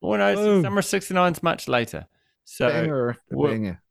Well, 0.00 0.18
no, 0.18 0.34
Boom. 0.34 0.62
Summer 0.62 0.82
'69 0.82 1.32
is 1.32 1.42
much 1.42 1.68
later. 1.68 2.06
So 2.44 2.68
banger 2.68 3.16
banger. 3.30 3.82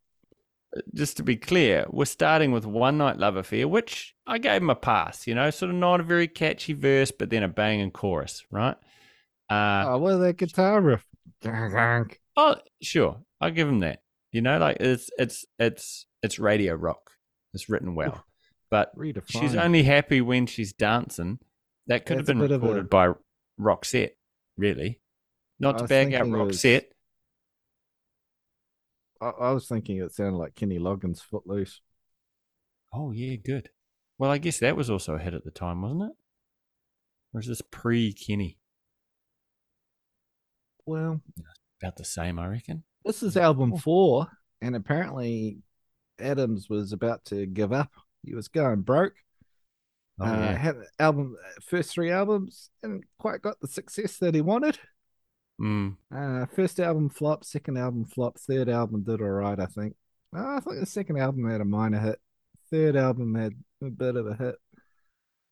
just 0.94 1.18
to 1.18 1.24
be 1.24 1.36
clear, 1.38 1.86
we're 1.90 2.06
starting 2.06 2.52
with 2.52 2.66
One 2.66 2.98
Night 2.98 3.18
Love 3.18 3.36
Affair, 3.38 3.68
which 3.68 4.14
I 4.28 4.38
gave 4.38 4.62
him 4.62 4.70
a 4.70 4.76
pass, 4.76 5.26
you 5.26 5.34
know, 5.34 5.50
sort 5.50 5.72
of 5.72 5.78
not 5.78 6.00
a 6.00 6.04
very 6.04 6.28
catchy 6.28 6.74
verse, 6.74 7.10
but 7.12 7.30
then 7.30 7.42
a 7.42 7.48
banging 7.48 7.92
chorus, 7.92 8.44
right? 8.52 8.76
Uh, 9.50 9.86
Oh, 9.88 9.98
what 9.98 10.18
that 10.18 10.38
guitar 10.38 10.80
riff? 10.82 11.06
Oh, 12.36 12.56
sure, 12.82 13.18
I'll 13.42 13.52
give 13.52 13.68
him 13.68 13.80
that. 13.80 14.02
You 14.32 14.42
know, 14.42 14.60
like 14.60 14.78
it's 14.80 15.10
it's 15.18 15.46
it's 15.58 16.06
it's 16.22 16.38
radio 16.38 16.76
rock. 16.76 17.10
It's 17.54 17.68
written 17.70 17.96
well, 17.96 18.24
but 18.70 18.92
she's 19.28 19.56
only 19.56 19.84
happy 19.84 20.22
when 20.22 20.46
she's 20.46 20.74
dancing. 20.74 21.40
That 21.88 22.06
could 22.06 22.18
have 22.18 22.26
That's 22.28 22.38
a 22.38 22.40
been 22.40 22.52
of 22.52 22.52
a- 22.52 22.66
recorded 22.68 22.90
by 22.90 23.14
Roxette, 23.60 24.12
really. 24.58 25.02
Not 25.60 25.80
to 25.80 25.86
bag 25.86 26.14
out 26.14 26.28
it 26.28 26.30
was- 26.30 26.58
Roxette. 26.58 26.86
I, 29.22 29.30
I 29.30 29.52
was 29.52 29.68
thinking 29.68 29.98
it 29.98 30.14
sounded 30.14 30.38
like 30.38 30.56
Kenny 30.56 30.80
Loggins' 30.80 31.20
Footloose. 31.22 31.82
Oh 32.94 33.12
yeah, 33.12 33.36
good. 33.36 33.70
Well, 34.18 34.32
I 34.32 34.38
guess 34.38 34.60
that 34.60 34.76
was 34.78 34.90
also 34.90 35.16
a 35.16 35.20
hit 35.20 35.34
at 35.34 35.44
the 35.44 35.52
time, 35.52 35.82
wasn't 35.82 36.04
it? 36.12 36.18
Or 37.34 37.40
is 37.42 37.48
this 37.48 37.62
pre 37.62 38.14
Kenny? 38.14 38.58
Well, 40.86 41.22
About 41.82 41.98
the 41.98 42.06
same, 42.06 42.40
I 42.40 42.48
reckon. 42.48 42.84
this 43.06 43.22
is 43.24 43.38
album 43.38 43.74
Oh. 43.74 43.78
four, 43.78 44.28
and 44.62 44.76
apparently 44.76 45.60
Adams 46.20 46.68
was 46.70 46.92
about 46.94 47.26
to 47.26 47.46
give 47.46 47.72
up. 47.72 47.92
He 48.24 48.36
was 48.36 48.48
going 48.48 48.82
broke. 48.82 49.16
Oh, 50.20 50.26
uh, 50.26 50.30
yeah. 50.30 50.58
Had 50.58 50.76
album 51.00 51.38
first 51.62 51.92
three 51.92 52.12
albums 52.12 52.70
and 52.84 53.04
quite 53.20 53.42
got 53.42 53.60
the 53.62 53.68
success 53.68 54.18
that 54.18 54.36
he 54.36 54.42
wanted. 54.42 54.78
Mm. 55.62 55.98
Uh, 56.14 56.46
first 56.46 56.80
album 56.80 57.10
flop, 57.10 57.44
second 57.44 57.78
album 57.78 58.06
flop, 58.06 58.38
third 58.38 58.70
album 58.70 59.04
did 59.04 59.22
all 59.22 59.28
right. 59.30 59.60
I 59.60 59.66
think. 59.66 59.96
Uh, 60.36 60.58
I 60.58 60.60
think 60.60 60.80
the 60.80 60.86
second 60.86 61.18
album 61.18 61.50
had 61.50 61.62
a 61.62 61.66
minor 61.66 62.00
hit. 62.00 62.20
Third 62.70 62.96
album 62.96 63.36
had 63.36 63.54
a 63.82 63.90
bit 63.90 64.16
of 64.16 64.28
a 64.28 64.36
hit. 64.36 64.56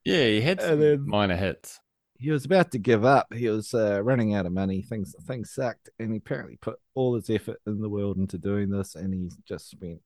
Yeah, 0.05 0.25
he 0.27 0.41
had 0.41 0.61
some 0.61 1.07
minor 1.09 1.35
hits. 1.35 1.79
he 2.19 2.31
was 2.31 2.45
about 2.45 2.71
to 2.71 2.79
give 2.79 3.03
up. 3.03 3.33
He 3.33 3.49
was 3.49 3.73
uh, 3.73 4.01
running 4.03 4.33
out 4.33 4.45
of 4.45 4.53
money. 4.53 4.81
Things 4.81 5.13
things 5.25 5.51
sucked, 5.51 5.89
and 5.99 6.11
he 6.11 6.17
apparently 6.17 6.57
put 6.61 6.79
all 6.93 7.15
his 7.15 7.29
effort 7.29 7.59
in 7.65 7.81
the 7.81 7.89
world 7.89 8.17
into 8.17 8.37
doing 8.37 8.69
this. 8.69 8.95
And 8.95 9.13
he 9.13 9.29
just 9.45 9.69
spent 9.69 9.99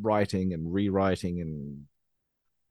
writing 0.00 0.52
and 0.52 0.72
rewriting 0.72 1.40
and 1.40 1.86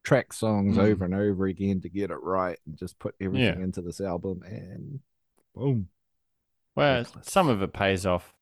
track 0.03 0.32
songs 0.34 0.77
Mm. 0.77 0.84
over 0.84 1.06
and 1.06 1.13
over 1.13 1.46
again 1.48 1.82
to 1.82 1.89
get 1.89 2.12
it 2.12 2.22
right, 2.24 2.58
and 2.65 2.77
just 2.77 2.98
put 3.00 3.15
everything 3.20 3.60
Yeah. 3.60 3.63
into 3.63 3.82
this 3.82 4.00
album. 4.00 4.41
And 4.44 5.01
boom, 5.53 5.89
Well, 6.75 7.00
Reckless. 7.03 7.27
some 7.27 7.50
of 7.50 7.62
it 7.62 7.74
pays 7.74 8.06
off. 8.06 8.34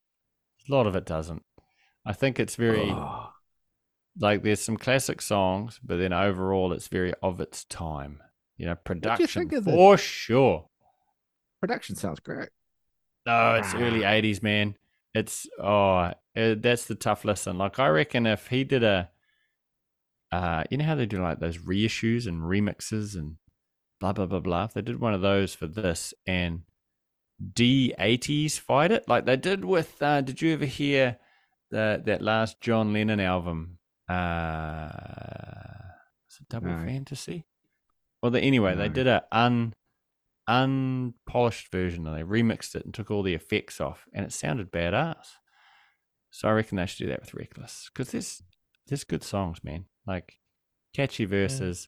A 0.68 0.72
lot 0.72 0.86
of 0.88 0.96
it 0.96 1.06
doesn't. 1.06 1.44
I 2.06 2.14
think 2.14 2.40
it's 2.40 2.56
very 2.56 2.90
Oh, 2.92 3.32
like 4.20 4.44
there's 4.44 4.62
some 4.62 4.78
classic 4.78 5.22
songs, 5.22 5.80
but 5.84 5.98
then 5.98 6.14
overall 6.14 6.72
it's 6.74 6.88
very 6.88 7.14
of 7.24 7.40
its 7.40 7.64
time. 7.66 8.22
You 8.58 8.68
know, 8.68 8.76
production 8.76 9.48
the- 9.48 9.62
for 9.64 9.98
sure. 9.98 10.70
production 11.60 11.96
sounds 11.96 12.20
great. 12.20 12.50
No, 13.26 13.56
it's 13.56 13.74
Ah. 13.74 13.80
early 13.80 14.04
'80s, 14.04 14.44
man. 14.44 14.78
It's 15.16 15.48
oh, 15.64 16.12
uh, 16.36 16.56
that's 16.58 16.86
the 16.86 16.96
tough 16.96 17.24
listen. 17.24 17.58
Like 17.58 17.80
I 17.80 17.88
reckon 17.88 18.28
if 18.28 18.48
he 18.48 18.66
did 18.66 18.84
a, 18.84 19.10
uh, 20.30 20.66
you 20.70 20.78
know 20.78 20.84
how 20.84 20.96
they 20.96 21.06
do 21.06 21.22
like 21.22 21.40
those 21.40 21.58
reissues 21.58 22.28
and 22.28 22.42
remixes 22.42 23.16
and 23.16 23.38
blah 24.02 24.12
blah 24.12 24.26
blah 24.26 24.42
blah. 24.42 24.66
If 24.66 24.74
they 24.74 24.82
did 24.82 25.00
one 25.00 25.14
of 25.14 25.22
those 25.22 25.56
for 25.56 25.68
this 25.68 26.14
and 26.28 26.64
D80s 27.42 28.60
fight 28.60 28.92
it 28.92 29.08
like 29.08 29.26
they 29.26 29.38
did 29.38 29.64
with. 29.64 30.02
Uh, 30.04 30.20
did 30.20 30.42
you 30.42 30.52
ever 30.52 30.66
hear 30.66 31.18
the 31.72 32.04
that 32.06 32.22
last 32.22 32.60
John 32.60 32.92
Lennon 32.92 33.22
album? 33.22 33.78
Uh, 34.10 34.90
is 36.30 36.40
it 36.42 36.50
Double 36.50 36.68
No. 36.68 36.86
Fantasy? 36.86 37.46
Well, 38.22 38.32
the, 38.32 38.42
anyway, 38.42 38.76
they 38.76 38.90
did 38.90 39.08
a 39.08 39.24
un 39.32 39.74
unpolished 40.48 41.72
version 41.72 42.08
and 42.08 42.16
they 42.18 42.24
remixed 42.24 42.76
it 42.76 42.86
and 42.86 42.94
took 42.94 43.10
all 43.12 43.24
the 43.24 43.34
effects 43.34 43.80
off 43.82 44.06
and 44.14 44.26
it 44.26 44.34
sounded 44.34 44.72
badass. 44.72 45.28
So 46.32 46.50
I 46.50 46.52
reckon 46.52 46.78
they 46.78 46.86
should 46.86 47.06
do 47.06 47.10
that 47.10 47.22
with 47.22 47.34
Reckless 47.34 47.90
because 47.94 48.12
there's 48.12 48.42
there's 48.88 49.04
good 49.04 49.24
songs, 49.24 49.64
man. 49.64 49.86
Like 50.06 50.38
catchy 50.94 51.26
verses. 51.26 51.88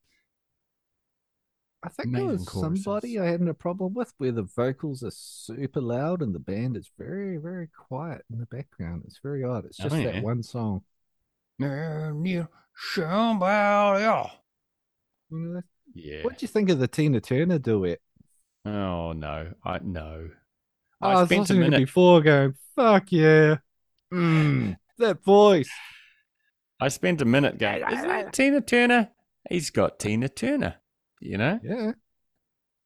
I 1.84 1.90
think 1.90 2.16
there 2.16 2.26
was 2.26 2.48
choruses. 2.48 2.84
somebody 2.84 3.20
I 3.20 3.26
had 3.26 3.42
a 3.42 3.54
problem 3.54 3.94
with 3.94 4.12
where 4.18 4.32
the 4.32 4.48
vocals 4.56 5.04
are 5.04 5.12
super 5.12 5.80
loud 5.80 6.24
and 6.24 6.34
the 6.34 6.40
band 6.40 6.76
is 6.76 6.90
very, 6.98 7.38
very 7.38 7.68
quiet 7.68 8.24
in 8.32 8.40
the 8.40 8.48
background. 8.48 9.04
It's 9.06 9.20
very 9.22 9.44
odd. 9.44 9.66
It's 9.66 9.80
Oh, 9.80 9.84
just 9.84 9.96
yeah. 9.98 10.12
that 10.14 10.24
one 10.24 10.42
song. 10.42 10.82
Somebody 11.60 12.44
else. 14.04 14.32
Yeah. 15.94 16.24
What 16.24 16.38
do 16.38 16.44
you 16.44 16.48
think 16.48 16.70
of 16.70 16.80
the 16.80 16.88
Tina 16.88 17.22
Turner 17.22 17.60
duet? 17.60 18.00
Oh 18.68 19.14
no, 19.14 19.54
I 19.64 19.80
no. 19.82 20.30
I, 21.02 21.12
I 21.12 21.14
was 21.22 21.28
spent 21.30 21.38
a 21.40 21.42
listening 21.42 21.60
to 21.62 21.70
minute. 21.72 21.86
before 21.86 22.22
going, 22.22 22.56
fuck 22.76 23.12
yeah. 23.12 23.58
Mm, 24.14 24.78
that 24.98 25.24
voice. 25.24 25.70
I 26.80 26.90
spent 26.90 27.22
a 27.22 27.26
minute 27.26 27.58
going. 27.58 27.84
Isn't 27.92 28.08
that 28.08 28.34
Tina 28.34 28.62
Turner? 28.62 29.10
He's 29.50 29.70
got 29.70 30.00
Tina 30.00 30.28
Turner. 30.30 30.76
You 31.22 31.38
know. 31.38 31.60
Yeah. 31.64 31.92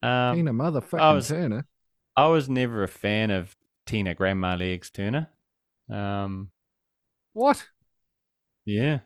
Um, 0.02 0.36
Tina 0.36 0.52
motherfucking 0.52 1.14
was- 1.14 1.28
Turner. 1.28 1.66
I 2.16 2.26
was 2.26 2.48
never 2.48 2.82
a 2.82 2.88
fan 2.88 3.30
of 3.30 3.56
Tina 3.86 4.14
Grandma 4.14 4.54
Legs 4.54 4.90
Turner. 4.90 5.28
Um, 5.90 6.50
What? 7.32 7.66
yeah, 8.66 9.00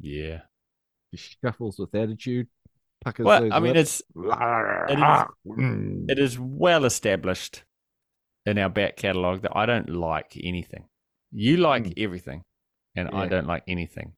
yeah. 0.00 0.42
He 1.12 1.16
shuffles 1.16 1.78
with 1.78 1.94
attitude. 1.94 2.48
Puckers 3.04 3.24
Well, 3.24 3.52
I 3.52 3.60
mean, 3.60 3.74
lips. 3.74 4.02
it's 4.16 4.96
it 6.08 6.18
is 6.18 6.38
well 6.38 6.84
established 6.84 7.64
in 8.46 8.58
our 8.58 8.68
back 8.68 8.96
catalogue 8.96 9.42
that 9.42 9.56
I 9.56 9.66
don't 9.66 9.88
like 9.88 10.36
anything. 10.42 10.84
You 11.32 11.56
like 11.58 11.84
Mm. 11.84 11.94
everything, 11.96 12.44
and 12.96 13.08
I 13.08 13.26
don't 13.26 13.46
like 13.46 13.62
anything. 13.68 14.12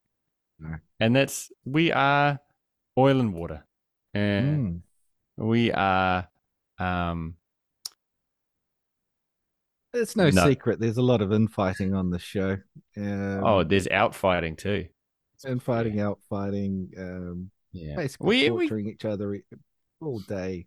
No. 0.58 0.76
And 1.00 1.14
that's 1.14 1.52
we 1.64 1.92
are 1.92 2.40
oil 2.98 3.20
and 3.20 3.34
water, 3.34 3.64
and 4.14 4.82
Mm. 5.38 5.46
we 5.48 5.70
are 5.72 6.28
um 6.78 7.36
It's 9.94 10.16
no, 10.16 10.30
No. 10.30 10.46
secret. 10.48 10.80
There's 10.80 10.96
a 10.96 11.02
lot 11.02 11.20
of 11.20 11.32
infighting 11.32 11.92
on 11.94 12.08
the 12.10 12.18
show. 12.18 12.52
Um, 12.96 13.44
oh, 13.44 13.62
there's 13.62 13.86
outfighting 13.88 14.56
too. 14.56 14.88
infighting, 15.46 15.96
outfighting, 15.96 16.96
um, 16.98 17.50
Yeah, 17.72 17.96
basically 17.96 18.26
we, 18.26 18.50
we 18.50 18.58
torturing 18.68 18.88
each 18.88 19.04
other 19.04 19.40
all 20.00 20.18
day, 20.20 20.66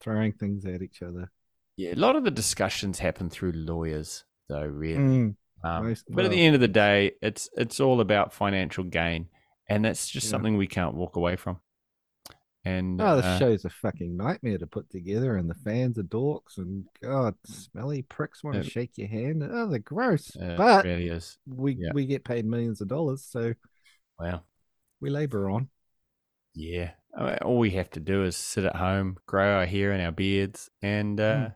throwing 0.00 0.32
things 0.32 0.64
at 0.64 0.82
each 0.82 1.02
other. 1.02 1.30
yeah, 1.76 1.92
a 1.92 1.96
lot 1.96 2.16
of 2.16 2.24
the 2.24 2.30
discussions 2.30 2.98
happen 2.98 3.28
through 3.30 3.52
lawyers, 3.52 4.24
though. 4.48 4.64
Really, 4.64 4.98
Mm. 4.98 5.36
Um, 5.62 5.88
Most- 5.88 6.06
but 6.08 6.24
at 6.24 6.30
the 6.30 6.42
end 6.42 6.54
of 6.54 6.60
the 6.62 6.68
day, 6.68 7.12
it's 7.20 7.50
it's 7.56 7.80
all 7.80 8.00
about 8.00 8.32
financial 8.32 8.84
gain, 8.84 9.28
and 9.68 9.84
that's 9.84 10.08
just 10.08 10.26
Yeah. 10.26 10.30
something 10.30 10.56
we 10.56 10.66
can't 10.66 10.94
walk 10.94 11.16
away 11.16 11.36
from. 11.36 11.60
And 12.64 13.00
Oh, 13.00 13.16
the 13.16 13.24
uh, 13.26 13.38
show's 13.38 13.64
a 13.64 13.70
fucking 13.70 14.16
nightmare 14.16 14.58
to 14.58 14.66
put 14.66 14.90
together, 14.90 15.36
and 15.36 15.48
the 15.48 15.54
fans 15.54 15.98
are 15.98 16.02
dorks, 16.02 16.58
and 16.58 16.84
God, 17.02 17.34
smelly 17.46 18.02
pricks 18.02 18.42
want 18.44 18.54
to 18.54 18.60
It- 18.60 18.70
shake 18.70 18.96
your 18.98 19.08
hand. 19.08 19.42
Oh, 19.42 19.66
they're 19.68 19.78
gross. 19.78 20.30
but 20.34 20.84
really 20.84 21.08
is. 21.08 21.38
we 21.46 21.74
yeah. 21.78 21.90
we 21.94 22.06
get 22.06 22.24
paid 22.24 22.44
millions 22.46 22.80
of 22.80 22.88
dollars, 22.88 23.22
so 23.24 23.52
wow, 24.18 24.42
we 25.00 25.10
labor 25.10 25.50
on. 25.50 25.68
Yeah. 26.54 26.90
I 27.16 27.24
mean, 27.24 27.34
all 27.42 27.58
we 27.58 27.70
have 27.72 27.90
to 27.90 28.00
do 28.00 28.24
is 28.24 28.36
sit 28.36 28.64
at 28.64 28.76
home, 28.76 29.16
grow 29.26 29.58
our 29.58 29.66
hair 29.66 29.92
and 29.92 30.02
our 30.02 30.12
beards, 30.12 30.70
and 30.82 31.18
uh, 31.20 31.36
Hmm. 31.38 31.46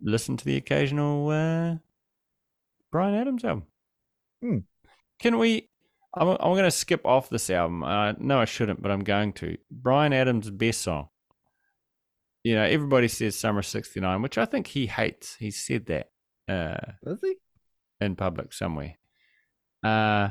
listen 0.00 0.36
to 0.36 0.44
the 0.44 0.56
occasional 0.56 1.28
uh, 1.28 1.76
Bryan 2.92 3.14
Adams 3.14 3.44
album. 3.44 3.64
Hmm. 4.42 4.58
Can 5.18 5.38
we? 5.38 5.68
I'm, 6.16 6.28
I'm 6.28 6.52
going 6.52 6.62
to 6.64 6.70
skip 6.70 7.04
off 7.04 7.28
this 7.28 7.50
album. 7.50 7.82
Uh, 7.82 8.12
no, 8.18 8.38
I 8.40 8.44
shouldn't, 8.44 8.80
but 8.80 8.92
I'm 8.92 9.02
going 9.02 9.32
to. 9.34 9.56
Bryan 9.70 10.12
Adams' 10.12 10.50
best 10.50 10.82
song. 10.82 11.08
You 12.44 12.54
know, 12.54 12.62
everybody 12.64 13.08
says 13.08 13.34
Summer 13.36 13.62
69, 13.62 14.22
which 14.22 14.38
I 14.38 14.44
think 14.44 14.66
he 14.68 14.86
hates. 14.86 15.34
He 15.36 15.50
said 15.50 15.86
that 15.86 16.10
uh, 16.46 16.92
Does 17.04 17.18
he? 17.22 17.34
in 18.00 18.14
public 18.16 18.52
somewhere. 18.52 18.96
Uh, 19.82 20.30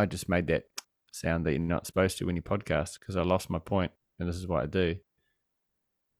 I 0.00 0.06
just 0.06 0.28
made 0.28 0.46
that 0.48 0.64
sound 1.12 1.44
that 1.46 1.52
you're 1.52 1.60
not 1.60 1.86
supposed 1.86 2.18
to 2.18 2.24
when 2.26 2.36
you 2.36 2.42
podcast 2.42 2.98
because 2.98 3.16
I 3.16 3.22
lost 3.22 3.50
my 3.50 3.58
point, 3.58 3.92
and 4.18 4.28
this 4.28 4.36
is 4.36 4.46
what 4.46 4.62
I 4.62 4.66
do. 4.66 4.96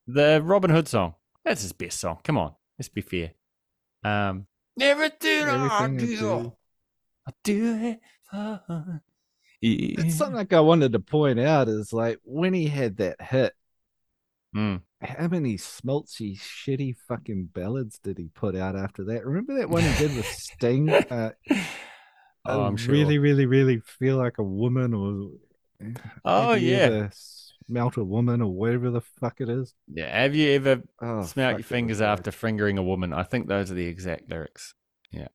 The 0.06 0.40
Robin 0.42 0.70
Hood 0.70 0.88
song. 0.88 1.14
That's 1.44 1.62
his 1.62 1.72
best 1.72 1.98
song. 2.00 2.18
Come 2.24 2.36
on, 2.38 2.54
let's 2.78 2.88
be 2.88 3.00
fair. 3.00 3.32
Um, 4.04 4.46
everything, 4.80 5.44
I 5.48 5.68
I 5.84 5.88
do, 5.88 6.16
do. 6.18 6.52
I 7.26 7.30
do 7.44 7.76
it 7.82 8.00
for. 8.30 9.02
Yeah. 9.62 10.00
It's 10.06 10.16
something 10.16 10.36
like 10.36 10.52
I 10.54 10.60
wanted 10.60 10.92
to 10.92 11.00
point 11.00 11.38
out 11.38 11.68
is 11.68 11.92
like 11.92 12.18
when 12.24 12.54
he 12.54 12.66
had 12.66 12.96
that 12.98 13.20
hit, 13.20 13.54
Mm. 14.56 14.80
how 15.00 15.28
many 15.28 15.56
smelchy, 15.56 16.36
shitty 16.36 16.96
fucking 17.06 17.50
ballads 17.54 18.00
did 18.00 18.18
he 18.18 18.30
put 18.34 18.56
out 18.56 18.74
after 18.74 19.04
that? 19.04 19.24
Remember 19.24 19.54
that 19.58 19.70
one 19.70 19.82
he 19.84 19.96
did 19.98 20.16
with 20.16 20.26
Sting? 20.26 20.90
Uh, 20.90 21.30
Oh, 22.52 22.62
I'm 22.62 22.76
sure. 22.76 22.92
really, 22.92 23.18
really, 23.18 23.46
really 23.46 23.80
feel 23.80 24.16
like 24.16 24.38
a 24.38 24.42
woman, 24.42 24.94
or 24.94 25.30
Oh 26.24 26.54
yeah, 26.54 27.08
smelt 27.12 27.96
a 27.96 28.04
woman, 28.04 28.42
or 28.42 28.52
whatever 28.52 28.90
the 28.90 29.00
fuck 29.00 29.40
it 29.40 29.48
is. 29.48 29.74
yeah. 29.92 30.14
Have 30.22 30.34
you 30.34 30.50
ever 30.52 30.82
Oh, 31.00 31.22
fuck, 31.22 31.58
your 31.58 31.64
fingers 31.64 32.00
after 32.00 32.30
fingering 32.30 32.78
a 32.78 32.82
woman. 32.82 33.12
I 33.12 33.22
think 33.22 33.48
those 33.48 33.70
are 33.70 33.74
the 33.74 33.86
exact 33.86 34.28
lyrics. 34.30 34.74
Yeah. 35.10 35.28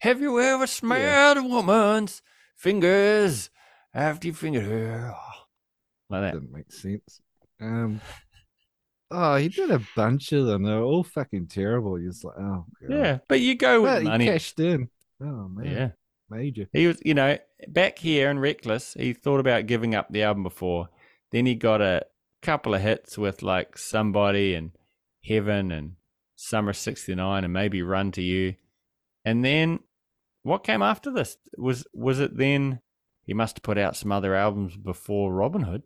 Have 0.00 0.20
you 0.20 0.40
ever 0.40 0.66
smelled 0.66 1.38
a 1.38 1.42
woman's 1.42 2.22
fingers 2.56 3.50
after 3.92 4.28
you 4.28 4.34
fingered 4.34 4.64
her? 4.64 5.14
Like 6.08 6.22
that. 6.22 6.32
Didn't 6.34 6.52
make 6.52 6.72
sense. 6.72 7.20
Um, 7.60 8.00
oh, 9.10 9.36
he 9.36 9.48
did 9.48 9.70
a 9.70 9.80
bunch 9.96 10.32
of 10.32 10.46
them. 10.46 10.62
They 10.62 10.70
were 10.72 10.82
all 10.82 11.04
fucking 11.04 11.48
terrible. 11.48 11.96
He's 11.96 12.24
like, 12.24 12.36
oh, 12.38 12.64
God. 12.80 12.90
Yeah. 12.90 13.18
But 13.28 13.40
you 13.40 13.56
go 13.56 13.82
with 13.82 13.92
But 13.92 14.02
he 14.02 14.08
money. 14.08 14.24
cashed 14.26 14.58
in. 14.60 14.88
Oh 15.22 15.48
man, 15.48 15.66
Yeah. 15.66 15.88
Major. 16.30 16.68
He 16.72 16.86
was, 16.86 16.98
you 17.04 17.14
know, 17.14 17.38
back 17.68 17.98
here 17.98 18.30
in 18.30 18.38
Reckless, 18.38 18.94
he 18.94 19.12
thought 19.12 19.40
about 19.40 19.66
giving 19.66 19.94
up 19.94 20.08
the 20.10 20.22
album 20.22 20.42
before. 20.42 20.88
Then 21.32 21.46
he 21.46 21.54
got 21.54 21.80
a 21.80 22.06
couple 22.42 22.74
of 22.74 22.80
hits 22.80 23.18
with 23.18 23.42
like 23.42 23.76
Somebody 23.76 24.54
and 24.54 24.72
Heaven 25.24 25.70
and 25.70 25.96
Summer 26.36 26.72
69 26.72 27.44
and 27.44 27.52
maybe 27.52 27.82
Run 27.82 28.12
to 28.12 28.22
You. 28.22 28.54
And 29.24 29.44
then 29.44 29.80
what 30.42 30.64
came 30.64 30.82
after 30.82 31.10
this? 31.10 31.36
Was 31.58 31.86
was 31.92 32.18
it 32.20 32.36
then 32.36 32.80
he 33.24 33.34
must 33.34 33.58
have 33.58 33.62
put 33.62 33.78
out 33.78 33.96
some 33.96 34.10
other 34.10 34.34
albums 34.34 34.76
before 34.76 35.32
Robin 35.32 35.62
Hood? 35.62 35.82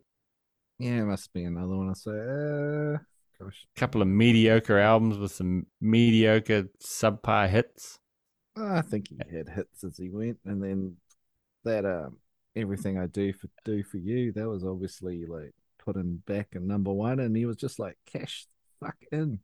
Yeah, 0.79 1.01
it 1.01 1.05
must 1.05 1.33
be 1.33 1.43
another 1.43 1.75
one. 1.75 1.89
I 1.89 1.93
say, 1.93 2.11
uh, 2.11 2.97
gosh, 3.39 3.67
A 3.75 3.79
couple 3.79 4.01
of 4.01 4.07
mediocre 4.07 4.77
albums 4.79 5.17
with 5.17 5.31
some 5.31 5.67
mediocre 5.79 6.69
subpar 6.81 7.49
hits. 7.49 7.99
I 8.57 8.81
think 8.81 9.07
he 9.09 9.35
had 9.35 9.49
hits 9.49 9.83
as 9.83 9.97
he 9.97 10.09
went, 10.09 10.37
and 10.45 10.63
then 10.63 10.97
that 11.63 11.85
um, 11.85 12.17
everything 12.55 12.97
I 12.97 13.07
do 13.07 13.33
for 13.33 13.49
do 13.63 13.83
for 13.83 13.97
you, 13.97 14.31
that 14.33 14.47
was 14.47 14.63
obviously 14.63 15.25
like 15.25 15.53
put 15.79 15.95
him 15.95 16.23
back 16.25 16.49
in 16.53 16.67
number 16.67 16.91
one, 16.91 17.19
and 17.19 17.35
he 17.35 17.45
was 17.45 17.57
just 17.57 17.79
like, 17.79 17.97
cash 18.05 18.47
fuck 18.79 18.95
in. 19.11 19.39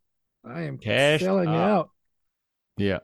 I 0.46 0.62
am 0.62 0.78
cash 0.78 1.22
selling 1.22 1.50
up. 1.50 1.56
out. 1.56 1.90
Yeah. 2.78 3.00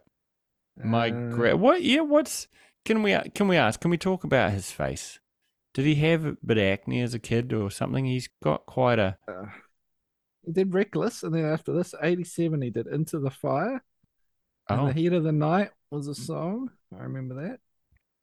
My 0.84 1.10
Uh, 1.10 1.30
gra- 1.30 1.58
what? 1.58 1.84
Yeah, 1.84 2.02
what's 2.02 2.48
can 2.86 3.04
we 3.04 3.18
can 3.36 3.48
we 3.48 3.58
ask? 3.58 3.80
Can 3.80 3.92
we 3.92 3.98
talk 3.98 4.24
about 4.24 4.52
his 4.52 4.72
face? 4.72 5.20
Did 5.74 5.86
he 5.86 5.96
have 5.96 6.26
a 6.26 6.38
bit 6.44 6.58
of 6.58 6.64
acne 6.64 7.02
as 7.02 7.14
a 7.14 7.20
kid 7.20 7.54
or 7.54 7.70
something? 7.70 8.06
He's 8.06 8.30
got 8.42 8.66
quite 8.66 8.98
a 8.98 9.18
uh, 9.28 9.46
he 10.46 10.54
did 10.54 10.74
Reckless, 10.74 11.24
and 11.24 11.36
then 11.36 11.46
after 11.46 11.74
this, 11.74 11.94
87, 12.02 12.62
he 12.62 12.70
did 12.70 12.88
Into 12.88 13.20
the 13.20 13.30
Fire. 13.30 13.84
Oh, 14.70 14.88
The 14.88 14.94
Heat 14.94 15.14
of 15.14 15.24
the 15.24 15.32
Night 15.32 15.72
was 15.92 16.08
a 16.08 16.16
song. 16.16 16.70
I 16.98 17.04
remember 17.04 17.36
that. 17.48 17.60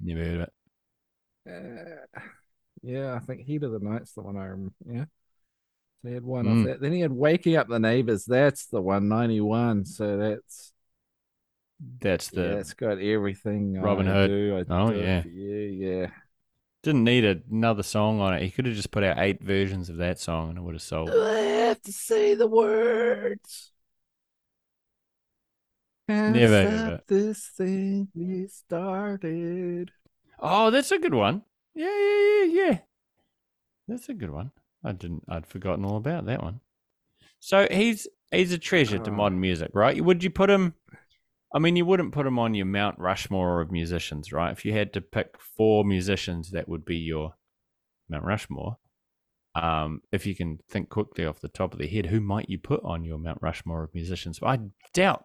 never 0.01 0.25
heard 0.25 0.41
of 0.41 0.41
it. 0.41 0.53
Uh, 1.47 2.21
yeah, 2.83 3.15
I 3.15 3.19
think 3.21 3.43
Heat 3.43 3.63
of 3.63 3.73
the 3.73 3.79
Night's 3.81 4.13
the 4.13 4.23
one 4.23 4.37
I 4.37 4.45
remember. 4.47 4.75
Yeah. 4.87 5.05
So 6.03 6.09
he 6.09 6.15
had 6.15 6.25
one 6.25 6.47
Mm. 6.47 6.61
of 6.61 6.67
that. 6.69 6.81
Then 6.81 6.93
he 6.93 7.01
had 7.01 7.13
Waking 7.13 7.57
Up 7.57 7.69
the 7.69 7.79
Neighbors. 7.79 8.25
That's 8.25 8.67
the 8.67 8.81
one, 8.81 9.09
91. 9.09 9.85
So 9.85 10.17
that's, 10.17 10.73
That's 12.01 12.29
the 12.31 12.43
yeah, 12.43 12.55
it's 12.57 12.75
got 12.75 12.99
everything. 12.99 13.81
Robin 13.81 14.09
I 14.09 14.13
Hood. 14.13 14.29
Do, 14.31 14.57
I 14.57 14.75
Oh, 14.75 14.91
do 14.93 15.01
it 15.01 15.05
yeah. 15.05 15.23
yeah. 15.89 16.07
didn't 16.83 17.05
need 17.05 17.25
another 17.25 17.83
song 17.83 18.21
on 18.21 18.35
it. 18.35 18.43
He 18.43 18.51
could 18.51 18.67
have 18.67 18.75
just 18.75 18.91
put 18.91 19.03
out 19.05 19.19
eight 19.19 19.43
versions 19.43 19.89
of 19.89 19.97
that 19.99 20.19
song 20.19 20.51
and 20.51 20.59
it 20.59 20.63
would 20.63 20.75
have 20.75 20.83
sold. 20.83 21.11
I 21.11 21.39
have 21.41 21.83
to 21.83 21.93
say 21.93 22.35
the 22.35 22.47
words? 22.47 23.73
Can't 26.09 26.37
Never 26.37 26.71
heard 26.71 26.87
stop 26.87 27.07
this 27.09 27.47
thing 27.57 28.09
we 28.15 28.47
started. 28.49 29.91
Oh, 30.39 30.71
that's 30.71 30.93
a 30.93 30.99
good 30.99 31.15
one. 31.15 31.43
Yeah, 31.75 31.87
yeah, 31.87 32.45
yeah, 32.45 32.45
yeah. 32.45 32.79
That's 33.89 34.09
a 34.09 34.15
good 34.15 34.31
one. 34.31 34.51
I 34.85 34.93
didn't. 34.93 35.25
I'd 35.29 35.47
forgotten 35.47 35.85
all 35.85 35.97
about 35.97 36.27
that 36.27 36.43
one. 36.43 36.61
So 37.41 37.67
he's 37.71 38.07
he's 38.31 38.53
a 38.53 38.59
treasure 38.59 38.99
to 38.99 39.11
modern 39.11 39.41
music, 39.41 39.71
right? 39.75 40.03
Would 40.03 40.23
you 40.23 40.31
put 40.31 40.51
him? 40.51 40.75
I 41.55 41.59
mean, 41.59 41.77
you 41.77 41.87
wouldn't 41.87 42.13
put 42.13 42.27
him 42.27 42.39
on 42.39 42.55
your 42.55 42.67
Mount 42.67 42.99
Rushmore 42.99 43.61
of 43.61 43.71
musicians, 43.71 44.33
right? 44.33 44.51
If 44.51 44.65
you 44.65 44.73
had 44.73 44.93
to 44.95 45.01
pick 45.01 45.37
four 45.39 45.85
musicians, 45.85 46.51
that 46.51 46.69
would 46.69 46.85
be 46.85 46.97
your 46.97 47.35
Mount 48.09 48.25
Rushmore. 48.25 48.77
Um, 49.55 50.01
if 50.11 50.27
you 50.27 50.35
can 50.35 50.59
think 50.69 50.89
quickly 50.89 51.25
off 51.25 51.41
the 51.41 51.49
top 51.49 51.73
of 51.73 51.79
the 51.79 51.87
head, 51.87 52.07
who 52.07 52.21
might 52.21 52.51
you 52.51 52.59
put 52.59 52.83
on 52.83 53.05
your 53.05 53.19
Mount 53.19 53.39
Rushmore 53.41 53.85
of 53.85 53.95
musicians? 53.95 54.41
I 54.43 54.59
doubt 54.93 55.25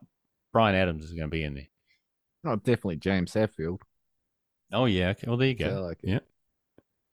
Bryan 0.54 0.76
Adams 0.76 1.06
is 1.06 1.12
going 1.12 1.28
to 1.30 1.36
be 1.36 1.44
in 1.44 1.54
there. 1.56 1.68
Oh, 2.46 2.56
definitely 2.56 2.98
James 2.98 3.34
Hetfield. 3.34 3.80
Oh 4.72 4.86
yeah, 4.86 5.10
okay. 5.10 5.26
Well, 5.28 5.38
there 5.38 5.48
you 5.50 5.58
So 5.60 5.70
go. 5.76 5.82
like 5.82 6.00
it. 6.04 6.10
Yeah, 6.10 6.20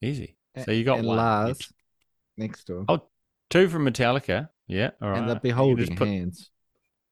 easy. 0.09 0.37
So 0.65 0.71
you 0.73 0.85
got 0.85 0.99
and 0.99 1.09
one. 1.09 1.17
Lars 1.19 1.73
next 2.37 2.65
to 2.65 2.79
him. 2.79 2.85
Oh, 2.89 3.03
two 3.51 3.69
from 3.69 3.85
Metallica. 3.87 4.49
Yeah, 4.69 4.91
all 5.03 5.11
right. 5.11 5.19
and 5.19 5.29
the 5.29 5.35
You 5.35 5.41
can 5.41 5.49
Beholding 5.51 5.87
just 5.87 5.97
put- 5.99 6.09
Hands. 6.09 6.51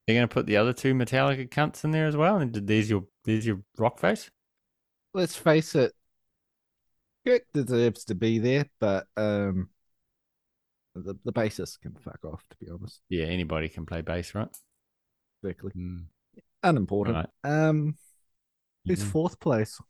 You're 0.06 0.16
going 0.16 0.28
to 0.28 0.32
put 0.34 0.44
the 0.46 0.58
other 0.58 0.74
two 0.74 0.92
Metallica 0.92 1.48
cunts 1.48 1.82
in 1.84 1.90
there 1.90 2.06
as 2.06 2.14
well, 2.16 2.36
and 2.36 2.54
there's 2.54 2.90
your 2.90 3.04
there's 3.24 3.46
your 3.46 3.60
rock 3.78 3.98
face. 3.98 4.30
Let's 5.14 5.34
face 5.36 5.74
it, 5.74 5.92
Kirk 7.26 7.42
deserves 7.54 8.04
to 8.06 8.14
be 8.14 8.38
there, 8.38 8.66
but 8.80 9.06
um, 9.16 9.70
The 10.94 11.16
the 11.24 11.32
bassist 11.32 11.80
can 11.80 11.94
fuck 11.94 12.22
off. 12.24 12.44
To 12.50 12.56
be 12.64 12.70
honest, 12.70 13.00
Yeah, 13.08 13.24
anybody 13.26 13.68
can 13.70 13.86
play 13.86 14.02
bass, 14.02 14.34
right? 14.34 14.48
exactly. 15.42 15.72
Mm. 15.76 16.04
Unimportant. 16.64 17.16
Right. 17.44 17.68
Um, 17.68 17.96
who's 18.86 19.04
Mhm. 19.04 19.10
fourth 19.12 19.38
place? 19.38 19.80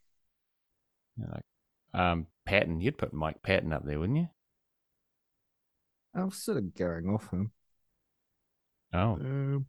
Yeah, 1.17 1.27
like, 1.33 1.45
um, 1.95 2.27
Patton, 2.45 2.81
you'd 2.81 2.99
put 2.99 3.13
Mike 3.15 3.43
Patton 3.43 3.73
up 3.73 3.85
there, 3.85 3.99
wouldn't 3.99 4.19
you? 4.19 4.29
I 6.15 6.25
was 6.25 6.37
sort 6.37 6.59
of 6.59 6.75
going 6.75 7.09
off 7.09 7.31
him. 7.31 7.53
Oh, 8.93 9.15
Um, 9.15 9.67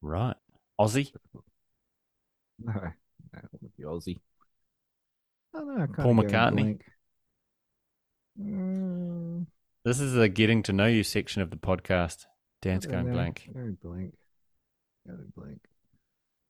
right. 0.00 0.36
Ozzy, 0.80 1.12
no, 2.58 2.72
no, 2.72 2.82
it 3.34 3.62
would 3.62 3.76
be 3.76 3.82
Ozzy. 3.84 4.20
I 5.54 5.58
don't 5.58 5.76
know. 5.76 5.86
Paul 6.02 6.14
McCartney? 6.14 6.80
Mm, 8.40 9.46
this 9.84 10.00
is 10.00 10.14
the 10.14 10.28
getting 10.28 10.62
to 10.64 10.72
know 10.72 10.86
you 10.86 11.04
section 11.04 11.42
of 11.42 11.50
the 11.50 11.56
podcast. 11.56 12.26
Dan's 12.62 12.86
going 12.86 13.06
know. 13.06 13.12
blank. 13.12 13.48
Going 13.52 13.74
blank. 13.80 14.14
Blank. 15.06 15.60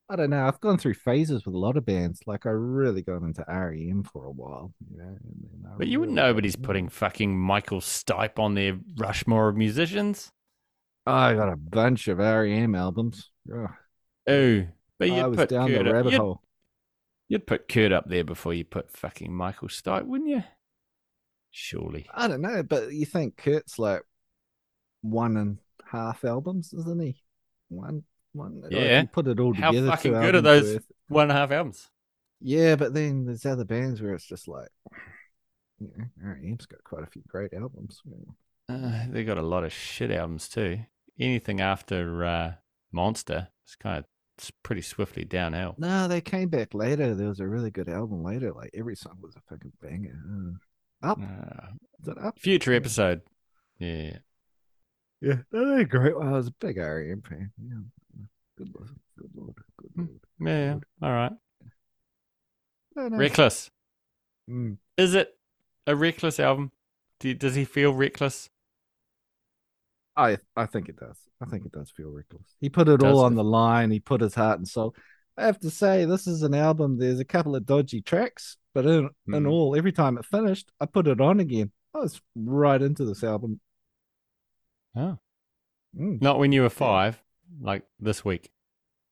I 0.09 0.17
don't 0.17 0.31
know. 0.31 0.47
I've 0.47 0.61
gone 0.61 0.77
through 0.77 0.95
phases 0.95 1.47
with 1.47 1.55
a 1.55 1.59
lot 1.59 1.77
of 1.77 1.87
bands. 1.87 2.21
Like 2.27 2.45
I 2.45 2.51
really 2.51 3.01
got 3.03 3.23
into 3.23 3.45
REM 3.49 4.03
for 4.05 4.27
a 4.27 4.31
while, 4.31 4.75
you 4.91 4.99
know. 4.99 5.05
And 5.05 5.63
then 5.63 5.73
But 5.79 5.89
you 5.89 6.01
really 6.01 6.13
nobody's 6.13 6.57
putting 6.57 6.89
fucking 6.89 7.39
Michael 7.39 7.81
Stipe 7.81 8.39
on 8.39 8.55
their 8.55 8.79
Rushmore 8.97 9.49
of 9.49 9.57
musicians. 9.57 10.31
I 11.07 11.35
got 11.35 11.53
a 11.53 11.57
bunch 11.57 12.09
of 12.09 12.19
REM 12.19 12.75
albums. 12.75 13.31
Oh, 13.51 13.69
but 14.27 15.11
I 15.11 15.17
you'd 15.17 15.27
was 15.27 15.37
put 15.37 15.49
down 15.49 15.69
Kurt 15.69 15.85
the 15.85 15.89
up, 15.89 15.95
rabbit 15.95 16.13
you'd, 16.13 16.21
hole. 16.21 16.43
you'd 17.29 17.47
put 17.47 17.69
Kurt 17.69 17.93
up 17.93 18.09
there 18.09 18.25
before 18.25 18.55
you 18.55 18.65
put 18.65 18.91
fucking 18.91 19.33
Michael 19.33 19.69
Stipe, 19.69 20.05
wouldn't 20.05 20.31
you? 20.31 20.45
Surely. 21.51 22.07
I 22.13 22.29
don't 22.29 22.43
know, 22.43 22.63
but 22.63 22.93
you 22.93 23.07
think 23.07 23.37
Kurt's 23.37 23.79
like 23.79 24.03
one 25.01 25.37
and 25.37 25.59
half 25.91 26.25
albums, 26.25 26.73
isn't 26.73 27.01
he? 27.03 27.23
One, 27.69 28.05
one. 28.35 28.61
like, 28.63 28.73
Yeah. 28.73 29.03
you 29.03 29.07
put 29.09 29.27
it 29.27 29.41
all 29.41 29.55
How 29.55 29.71
together. 29.71 29.91
fucking 29.91 30.13
good 30.13 30.35
are 30.37 30.41
those- 30.41 30.75
worth. 30.75 30.87
One 31.09 31.23
and 31.25 31.33
a 31.33 31.35
half 31.35 31.51
albums. 31.51 31.91
Yeah, 32.41 32.77
but 32.77 32.95
then 32.95 33.25
there's 33.27 33.47
other 33.47 33.65
bands 33.65 34.01
where 34.03 34.15
it's 34.15 34.27
just 34.27 34.49
like, 34.49 34.69
you 35.79 35.89
know, 35.97 36.05
REM's 36.23 36.67
got 36.67 36.83
quite 36.85 37.03
a 37.03 37.07
few 37.07 37.23
great 37.27 37.53
albums. 37.55 38.03
Uh, 38.69 39.05
they 39.11 39.25
got 39.25 39.39
a 39.39 39.43
lot 39.43 39.65
of 39.65 39.73
shit 39.73 40.11
albums 40.11 40.49
too. 40.49 40.81
Anything 41.19 41.61
after 41.61 42.25
uh, 42.25 42.53
Monster 42.93 43.49
is 43.67 43.77
kind 43.77 43.99
of 43.99 44.05
it's 44.37 44.51
pretty 44.63 44.83
swiftly 44.83 45.25
downhill. 45.25 45.77
No, 45.79 46.09
they 46.09 46.21
came 46.21 46.49
back 46.49 46.75
later. 46.75 47.15
There 47.15 47.29
was 47.29 47.39
a 47.41 47.47
really 47.47 47.71
good 47.71 47.89
album 47.89 48.25
later. 48.25 48.53
Like 48.53 48.71
every 48.75 48.97
song 48.97 49.19
was 49.21 49.37
a 49.37 49.41
fucking 49.49 49.73
banger. 49.81 50.19
Uh, 51.03 51.07
up, 51.07 51.19
Uh, 51.21 52.11
up? 52.29 52.39
future 52.41 52.73
episode. 52.73 53.21
Yeah. 53.79 54.19
Yeah, 55.21 55.43
they're 55.53 55.85
great. 55.85 56.17
Well, 56.19 56.27
I 56.29 56.33
was 56.33 56.49
a 56.49 56.55
big 56.61 56.77
REM 56.79 57.23
fan. 57.23 57.53
Yeah, 57.63 57.77
good 58.57 58.73
lord, 58.75 58.91
good 59.19 59.31
lord, 59.35 59.55
good 59.79 59.91
Hmm. 59.95 60.01
lord. 60.07 60.21
Yeah. 60.41 60.75
Good. 60.75 60.85
All 61.03 61.13
right. 61.13 61.33
No, 62.97 63.09
no. 63.09 63.17
Reckless. 63.17 63.71
Mm. 64.49 64.79
Is 64.97 65.15
it 65.15 65.37
a 65.87 65.97
reckless 65.97 66.39
album? 66.39 66.71
Do 67.21 67.29
you- 67.29 67.35
does 67.35 67.55
he 67.55 67.65
feel 67.65 67.93
reckless? 67.93 68.51
I 70.17 70.39
I 70.57 70.67
think 70.67 70.89
it 70.89 70.97
does. 70.97 71.17
I 71.41 71.47
think 71.47 71.67
it 71.67 71.73
does 71.73 71.91
feel 71.91 72.11
reckless. 72.11 72.55
He 72.61 72.69
put 72.69 72.89
it 72.89 73.03
all 73.03 73.21
on 73.25 73.33
it? 73.33 73.37
the 73.37 73.45
line. 73.45 73.91
He 73.91 73.99
put 74.01 74.21
his 74.21 74.35
heart 74.35 74.59
and 74.59 74.69
soul. 74.69 74.95
I 75.37 75.47
have 75.47 75.59
to 75.61 75.71
say, 75.71 76.05
this 76.05 76.29
is 76.29 76.43
an 76.43 76.55
album. 76.55 76.99
There's 76.99 77.19
a 77.19 77.25
couple 77.25 77.57
of 77.57 77.67
dodgy 77.67 78.01
tracks, 78.03 78.57
but 78.73 78.87
in 78.87 79.11
in 79.27 79.43
Mhm. 79.45 79.51
all, 79.51 79.75
every 79.75 79.91
time 79.91 80.17
it 80.17 80.25
finished, 80.25 80.71
I 80.81 80.87
put 80.87 81.09
it 81.09 81.21
on 81.21 81.41
again. 81.41 81.73
I 81.93 81.99
was 81.99 82.21
right 82.37 82.81
into 82.81 83.05
this 83.05 83.25
album. 83.25 83.61
Oh. 84.95 85.19
Mm. 85.97 86.21
Not 86.23 86.39
when 86.39 86.53
you 86.53 86.63
were 86.63 86.71
five, 86.71 87.21
like 87.61 87.85
this 88.01 88.25
week. 88.25 88.51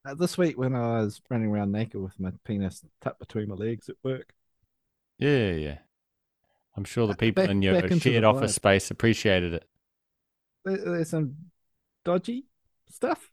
Uh, 0.05 0.15
this 0.15 0.37
week, 0.37 0.59
when 0.59 0.75
I 0.75 1.01
was 1.01 1.21
running 1.31 1.51
around 1.51 1.71
naked 1.73 2.01
with 2.01 2.19
my 2.19 2.33
penis 2.45 2.85
tucked 3.01 3.21
between 3.21 3.49
my 3.49 3.55
legs 3.55 3.89
at 3.89 3.97
work, 4.03 4.33
Yeah, 5.19 5.53
yeah. 5.53 5.79
I'm 6.77 6.85
sure 6.85 7.07
the 7.07 7.15
people 7.15 7.43
back- 7.45 7.51
in 7.51 7.63
your 7.63 7.75
back 7.75 7.85
into 7.91 7.95
the 8.09 8.13
shared 8.13 8.25
office 8.25 8.55
space 8.55 8.91
appreciated 8.91 9.53
it. 9.55 9.65
there, 10.65 10.77
there's 10.79 11.11
some 11.11 11.37
dodgy 12.05 12.47
stuff, 12.89 13.31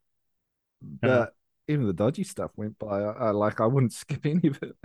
Uh-huh. 0.83 0.97
but 1.01 1.35
even 1.67 1.87
the 1.87 1.93
dodgy 1.93 2.23
stuff 2.23 2.51
went 2.55 2.77
by. 2.77 3.01
I, 3.01 3.27
I 3.27 3.29
like 3.31 3.61
I 3.61 3.65
wouldn't 3.65 3.93
skip 4.03 4.25
any 4.25 4.47
of 4.49 4.61
it. 4.61 4.75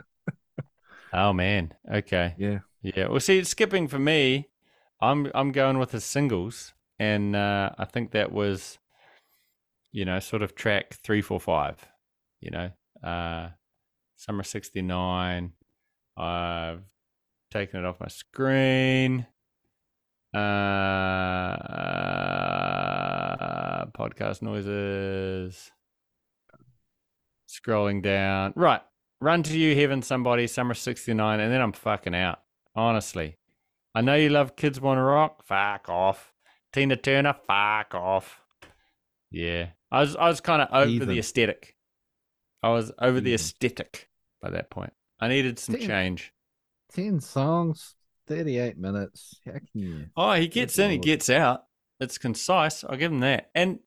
Oh 1.13 1.33
man. 1.33 1.75
Okay. 1.93 2.35
Yeah. 2.39 2.61
Yeah. 2.83 3.09
Well, 3.09 3.21
see, 3.21 3.43
skipping 3.45 3.89
for 3.89 3.99
me, 3.99 4.49
I'm 5.01 5.31
I'm 5.35 5.53
going 5.53 5.79
with 5.79 5.91
the 5.93 6.01
singles, 6.01 6.75
and 6.99 7.37
uh, 7.37 7.71
I 7.79 7.85
think 7.85 8.11
that 8.13 8.33
was, 8.33 8.79
you 9.95 10.05
know, 10.05 10.19
sort 10.19 10.43
of 10.43 10.57
track 10.57 10.99
three, 11.05 11.23
four, 11.23 11.39
five. 11.39 11.79
You 12.41 12.51
know, 12.51 12.71
uh, 13.03 13.51
summer 14.17 14.43
'69. 14.43 15.53
I've 16.17 16.83
taken 17.51 17.81
it 17.81 17.87
off 17.87 18.01
my 18.01 18.09
screen. 18.09 19.27
Uh, 20.35 21.57
podcast 23.97 24.43
noises. 24.43 25.71
Scrolling 27.49 28.03
down. 28.03 28.53
Right. 28.57 28.83
Run 29.21 29.45
to 29.45 29.57
you, 29.57 29.77
heaven, 29.77 30.03
somebody, 30.03 30.49
summer 30.49 30.75
69, 30.75 31.41
and 31.41 31.53
then 31.53 31.61
I'm 31.61 31.73
fucking 31.73 32.17
out. 32.17 32.41
Honestly. 32.75 33.39
I 33.95 34.01
know 34.01 34.17
you 34.17 34.29
love 34.29 34.57
Kids 34.57 34.81
Wanna 34.81 35.05
Rock. 35.05 35.47
Fuck 35.47 35.89
off. 35.89 36.33
Tina 36.73 36.97
Turner, 36.97 37.37
fuck 37.47 37.95
off. 37.95 38.41
Yeah. 39.31 39.69
I 39.95 40.01
was 40.01 40.17
I 40.17 40.29
was 40.29 40.41
kind 40.41 40.61
of 40.63 40.69
over 40.73 40.87
Heathen. 40.91 41.09
the 41.09 41.19
aesthetic. 41.19 41.77
I 42.63 42.71
was 42.71 42.91
over 42.99 43.21
the 43.21 43.35
aesthetic 43.35 44.09
by 44.43 44.51
that 44.51 44.71
point. 44.71 44.93
I 45.21 45.29
needed 45.29 45.59
some 45.59 45.75
Tina- 45.77 45.87
change. 45.87 46.33
Ten 46.93 47.21
songs, 47.21 47.95
thirty-eight 48.27 48.77
minutes. 48.79 49.41
How 49.45 49.53
can 49.53 49.63
you? 49.75 50.07
Oh, 50.17 50.33
he 50.33 50.49
gets 50.49 50.77
Good 50.77 50.85
in, 50.87 50.91
he 50.93 50.99
gets 50.99 51.29
out. 51.31 51.65
It's 52.01 52.19
concise. 52.19 52.85
I'll 52.85 52.97
give 52.97 53.13
him 53.13 53.21
that. 53.21 53.51
And 53.55 53.79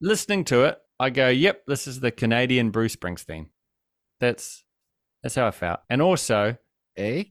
listening 0.00 0.44
to 0.46 0.64
it, 0.64 0.78
I 0.98 1.10
go, 1.10 1.28
"Yep, 1.28 1.62
this 1.66 1.86
is 1.86 2.00
the 2.00 2.10
Canadian 2.10 2.70
Bruce 2.70 2.96
Springsteen." 2.96 3.46
That's 4.20 4.64
that's 5.22 5.34
how 5.34 5.46
I 5.46 5.50
felt. 5.50 5.80
And 5.88 6.02
also, 6.02 6.56
Eh? 6.96 7.24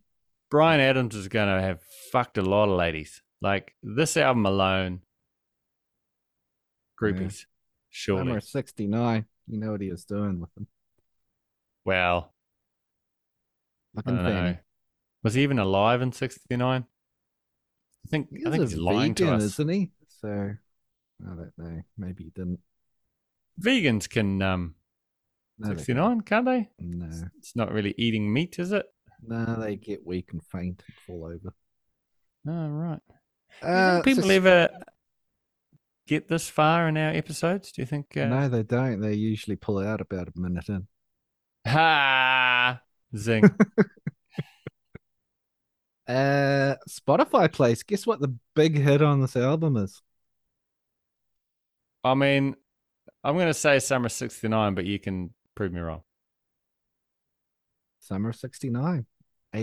Bryan 0.50 0.80
Adams 0.80 1.16
is 1.16 1.28
going 1.28 1.54
to 1.56 1.62
have 1.62 1.82
fucked 2.12 2.38
a 2.40 2.42
lot 2.42 2.70
of 2.70 2.76
ladies. 2.78 3.22
Like 3.42 3.76
this 3.84 4.18
album 4.18 4.46
alone, 4.46 5.02
groupies. 7.02 7.46
Surely. 8.00 8.22
Summer 8.30 8.40
'69. 8.40 9.26
You 9.48 9.60
know 9.60 9.72
what 9.72 9.82
he 9.82 9.90
was 9.92 10.06
doing 10.06 10.40
with 10.40 10.54
them. 10.56 10.68
Well, 11.86 12.34
I 13.98 14.02
Fucking 14.02 14.16
don't 14.16 14.24
know. 14.24 14.30
thing. 14.54 14.60
Was 15.24 15.34
he 15.34 15.44
even 15.44 15.60
alive 15.60 16.02
in 16.02 16.12
'69? 16.14 16.86
I 16.86 18.08
think 18.10 18.30
He's 18.32 18.46
I 18.46 18.52
think 18.52 18.64
he's 18.70 18.78
lying 18.78 19.16
to 19.16 19.24
vegan, 19.26 19.38
us. 19.38 19.44
isn't 19.44 19.70
he? 19.70 19.92
So 20.22 20.30
I 20.30 21.36
don't 21.36 21.52
know. 21.58 21.82
Maybe 21.98 22.26
he 22.26 22.30
didn't. 22.30 22.60
Vegans 23.62 24.10
can 24.10 24.42
um 24.42 24.76
No, 25.58 25.70
they 25.70 25.76
69, 25.76 26.22
can't 26.22 26.46
they? 26.46 26.70
can't. 26.80 26.96
No, 26.96 27.10
It's 27.38 27.56
not 27.56 27.72
really 27.74 27.94
eating 27.98 28.32
meat, 28.32 28.60
is 28.60 28.72
it? 28.72 28.86
no, 29.22 29.58
they 29.60 29.76
get 29.76 30.06
weak 30.08 30.30
and 30.32 30.42
faint 30.46 30.82
and 30.88 30.96
fall 31.06 31.26
over. 31.26 31.54
Oh, 32.48 32.70
right. 32.70 33.02
Do 33.62 33.68
you 33.68 33.74
Uh, 33.74 34.02
people 34.04 34.24
so- 34.24 34.30
ever 34.30 34.70
get 36.10 36.28
this 36.28 36.50
far 36.50 36.88
in 36.88 36.98
our 36.98 37.12
episodes? 37.12 37.72
Do 37.72 37.82
you 37.82 37.86
think? 37.86 38.18
Uh, 38.18 38.26
No, 38.26 38.50
they 38.50 38.64
don't. 38.64 39.00
They 39.00 39.14
usually 39.14 39.56
pull 39.56 39.78
out 39.78 40.02
about 40.02 40.28
a 40.28 40.40
minute 40.40 40.68
in. 40.68 40.88
Ha! 41.68 42.82
Zing. 43.16 43.44
Uh, 46.08 46.74
Spotify 46.90 47.52
place. 47.52 47.84
Guess 47.84 48.08
what 48.08 48.20
the 48.20 48.34
big 48.56 48.76
hit 48.76 49.00
on 49.04 49.22
this 49.22 49.36
album 49.36 49.78
is? 49.78 50.02
I 52.04 52.16
mean, 52.16 52.56
I'm 53.24 53.36
going 53.36 53.46
to 53.46 53.54
say 53.54 53.78
Summer 53.78 54.10
69, 54.10 54.74
but 54.74 54.86
you 54.86 54.98
can 54.98 55.36
prove 55.54 55.72
me 55.72 55.82
wrong. 55.82 56.02
Summer 58.00 58.34
'69. 58.34 59.06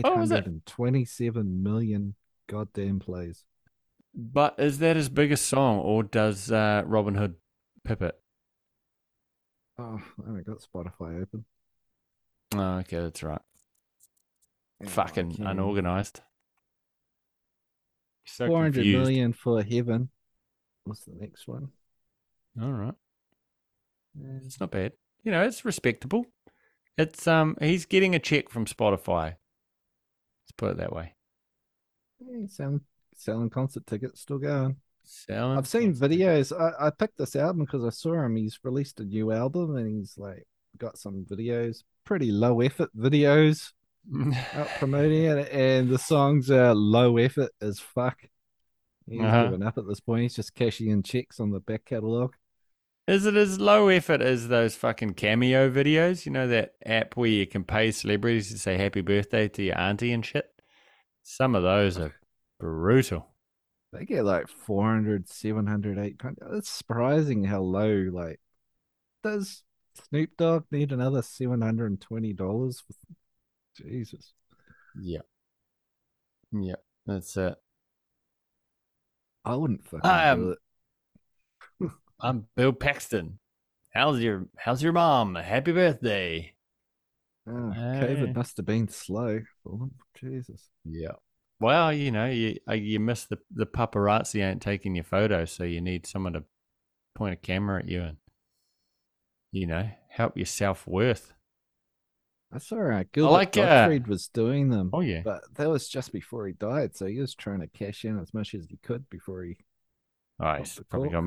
Oh, 0.05 0.17
was 0.19 0.31
it? 0.31 0.37
827 0.37 1.65
million 1.65 2.15
goddamn 2.47 3.01
plays. 3.01 3.45
But 4.17 4.55
is 4.59 4.79
that 4.79 4.97
his 4.97 5.09
biggest 5.09 5.47
song, 5.47 5.79
or 5.79 6.03
does 6.03 6.51
uh, 6.51 6.83
Robin 6.87 7.15
Hood 7.15 7.37
pip 7.85 8.03
it? 8.03 8.19
Oh, 9.79 10.03
I 10.23 10.27
haven't 10.27 10.47
got 10.47 10.59
Spotify 10.61 11.23
open. 11.23 11.47
Oh, 12.55 12.79
okay, 12.79 13.01
that's 13.01 13.23
right. 13.23 13.41
Yeah, 14.81 14.89
Fucking 14.89 15.33
can. 15.35 15.47
unorganized. 15.47 16.21
So 18.25 18.49
400 18.49 18.75
confused. 18.75 19.01
million 19.01 19.33
for 19.33 19.63
Heaven. 19.63 20.11
What's 20.85 21.05
the 21.05 21.15
next 21.15 21.47
one? 21.49 21.71
All 22.61 22.73
right. 22.73 22.95
It's 24.45 24.61
not 24.61 24.71
bad. 24.71 24.93
You 25.23 25.33
know, 25.33 25.43
it's 25.43 25.65
respectable. 25.65 26.27
It's 26.99 27.27
um 27.27 27.57
he's 27.61 27.87
getting 27.87 28.15
a 28.15 28.19
check 28.19 28.49
from 28.51 28.67
Spotify. 28.67 29.37
Let's 30.45 30.53
put 30.57 30.71
it 30.73 30.77
that 30.79 30.93
way. 30.93 31.15
Some 32.49 32.83
selling 33.17 33.51
concert 33.51 33.87
tickets, 33.87 34.21
still 34.21 34.39
going. 34.39 34.77
Selling. 35.05 35.57
I've 35.59 35.69
seen 35.69 35.95
videos. 35.95 36.53
I, 36.59 36.87
I 36.87 36.91
picked 36.91 37.19
this 37.19 37.37
album 37.37 37.65
because 37.65 37.85
I 37.85 37.91
saw 37.91 38.15
him. 38.25 38.37
He's 38.37 38.59
released 38.63 39.01
a 39.01 39.05
new 39.05 39.33
album 39.33 39.77
and 39.77 39.87
he's 39.87 40.15
like 40.19 40.47
got 40.79 40.99
some 40.99 41.25
videos, 41.31 41.85
pretty 42.05 42.31
low 42.33 42.61
effort 42.61 42.91
videos 42.97 43.73
out 44.55 44.69
promoting 44.79 45.25
it, 45.25 45.49
and 45.51 45.89
the 45.89 45.99
songs 45.99 46.51
are 46.51 46.75
low 46.75 47.17
effort 47.17 47.51
as 47.61 47.79
fuck. 47.81 48.19
He's 49.09 49.21
Uh-huh. 49.21 49.45
given 49.45 49.63
up 49.63 49.79
at 49.79 49.87
this 49.87 50.01
point. 50.01 50.23
He's 50.23 50.35
just 50.37 50.55
cashing 50.55 50.91
in 50.91 51.03
checks 51.03 51.39
on 51.41 51.51
the 51.51 51.61
back 51.61 51.85
catalogue. 51.85 52.35
Is 53.07 53.25
it 53.25 53.37
as 53.37 53.61
low 53.61 53.87
effort 53.87 54.21
as 54.21 54.49
those 54.49 54.75
fucking 54.75 55.15
cameo 55.15 55.71
videos? 55.71 56.27
You 56.27 56.33
know 56.33 56.49
that 56.49 56.75
app 56.85 57.17
where 57.17 57.29
you 57.31 57.47
can 57.47 57.63
pay 57.63 57.93
celebrities 57.93 58.51
to 58.51 58.59
say 58.59 58.77
happy 58.77 59.01
birthday 59.01 59.47
to 59.47 59.63
your 59.63 59.79
auntie 59.79 60.13
and 60.13 60.27
shit? 60.27 60.51
Some 61.23 61.55
of 61.55 61.63
those 61.63 61.99
are 61.99 62.15
brutal. 62.59 63.29
They 63.93 64.05
get 64.05 64.25
like 64.25 64.49
400, 64.49 65.29
700, 65.29 65.99
800. 65.99 66.57
It's 66.57 66.69
surprising 66.69 67.45
how 67.45 67.61
low, 67.61 68.09
like, 68.13 68.41
does 69.23 69.63
Snoop 70.09 70.31
Dogg 70.37 70.65
need 70.71 70.93
another 70.93 71.23
$720? 71.23 72.83
Jesus. 73.77 74.33
Yeah. 75.01 75.21
Yeah, 76.53 76.77
that's 77.07 77.37
it. 77.37 77.55
I 79.45 79.55
wouldn't 79.55 79.85
fucking 79.85 80.11
Um, 80.11 80.41
do 80.41 80.51
it. 80.51 81.91
I'm 82.21 82.47
Bill 82.57 82.73
Paxton. 82.73 83.39
How's 83.93 84.21
your 84.21 84.47
how's 84.57 84.83
your 84.83 84.93
mom? 84.93 85.35
Happy 85.37 85.73
birthday. 85.73 86.55
Oh. 87.47 87.53
COVID 87.53 88.35
must 88.35 88.57
have 88.57 88.67
been 88.67 88.89
slow 88.89 89.41
for. 89.63 89.89
Jesus. 90.19 90.69
Yeah. 90.85 91.13
Well, 91.59 91.93
you 91.93 92.11
know, 92.11 92.27
you 92.27 92.59
uh, 92.69 92.75
you 92.75 93.01
miss 93.01 93.25
the 93.25 93.39
the 93.55 93.67
paparazzi 93.67 94.43
ain't 94.45 94.61
taking 94.63 94.95
your 94.95 95.05
photos, 95.05 95.53
so 95.53 95.65
you 95.65 95.81
need 95.81 96.07
someone 96.07 96.35
to 96.35 96.45
point 97.15 97.33
a 97.33 97.37
camera 97.37 97.81
at 97.81 97.89
you 97.89 98.03
and 98.03 98.17
you 99.53 99.67
know 99.67 99.89
help 100.11 100.37
your 100.37 100.47
self 100.47 100.87
worth. 100.87 101.33
That's 102.51 102.71
all 102.73 102.79
right. 102.83 103.07
uh, 103.07 103.09
Gilbert 103.13 103.33
like, 103.33 103.57
uh, 103.57 103.99
was 104.07 104.29
doing 104.29 104.69
them, 104.71 104.91
Oh 104.93 105.01
yeah. 105.01 105.23
but 105.25 105.43
that 105.55 105.69
was 105.69 105.89
just 105.89 106.13
before 106.13 106.47
he 106.47 106.53
died. 106.53 106.95
So 106.97 107.07
he 107.07 107.19
was 107.21 107.35
trying 107.35 107.61
to 107.61 107.67
cash 107.67 108.05
in 108.05 108.19
as 108.21 108.33
much 108.33 108.55
as 108.55 108.67
he 108.71 108.77
could 108.83 109.09
before 109.11 109.43
he, 109.43 109.57
Oh, 110.39 110.55
he's 110.55 110.79
probably 110.89 111.09
got 111.09 111.25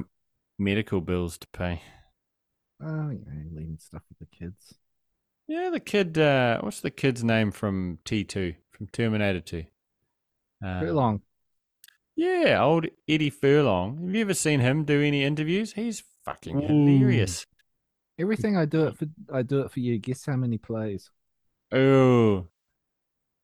medical 0.58 1.02
bills 1.02 1.38
to 1.40 1.48
pay. 1.52 1.82
oh, 2.82 3.10
yeah, 3.10 3.44
leaving 3.52 3.78
stuff 3.80 4.04
with 4.10 4.20
the 4.30 4.38
kids. 4.38 4.76
Yeah, 5.48 5.72
the 5.72 5.80
kid. 5.80 6.18
Uh, 6.18 6.62
what's 6.62 6.80
the 6.80 6.92
kid's 6.92 7.24
name 7.24 7.52
from 7.52 8.00
T 8.06 8.24
two 8.24 8.54
from 8.72 8.88
Terminator 8.88 9.42
two? 9.42 9.66
Uh, 10.64 10.80
Furlong. 10.80 11.22
Yeah, 12.16 12.62
old 12.62 12.88
Eddie 13.08 13.30
Furlong. 13.30 14.04
Have 14.04 14.16
you 14.16 14.22
ever 14.22 14.34
seen 14.34 14.60
him 14.60 14.84
do 14.84 15.02
any 15.02 15.24
interviews? 15.24 15.74
He's 15.74 16.04
fucking 16.26 16.64
Ooh. 16.64 16.68
hilarious. 16.68 17.46
Everything 18.20 18.58
I 18.58 18.66
do 18.66 18.88
it 18.88 18.98
for, 18.98 19.06
I 19.34 19.42
do 19.42 19.62
it 19.62 19.72
for 19.72 19.80
you. 19.80 19.98
Guess 19.98 20.26
how 20.26 20.36
many 20.36 20.58
plays? 20.58 21.10
Oh, 21.72 22.48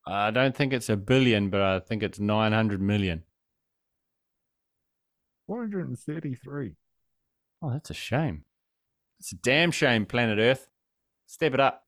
I 0.06 0.32
don't 0.32 0.56
think 0.56 0.74
it's 0.74 0.90
a 0.90 0.98
billion, 0.98 1.50
but 1.50 1.62
I 1.62 1.80
think 1.80 2.04
it's 2.04 2.20
900 2.20 2.82
million. 2.82 3.24
433. 5.48 6.76
Oh, 7.62 7.72
that's 7.72 7.90
a 7.90 7.94
shame. 7.94 8.44
It's 9.20 9.32
a 9.32 9.36
damn 9.38 9.72
shame, 9.72 10.06
planet 10.06 10.38
Earth. 10.38 10.68
Step 11.26 11.54
it 11.54 11.60
up. 11.60 11.85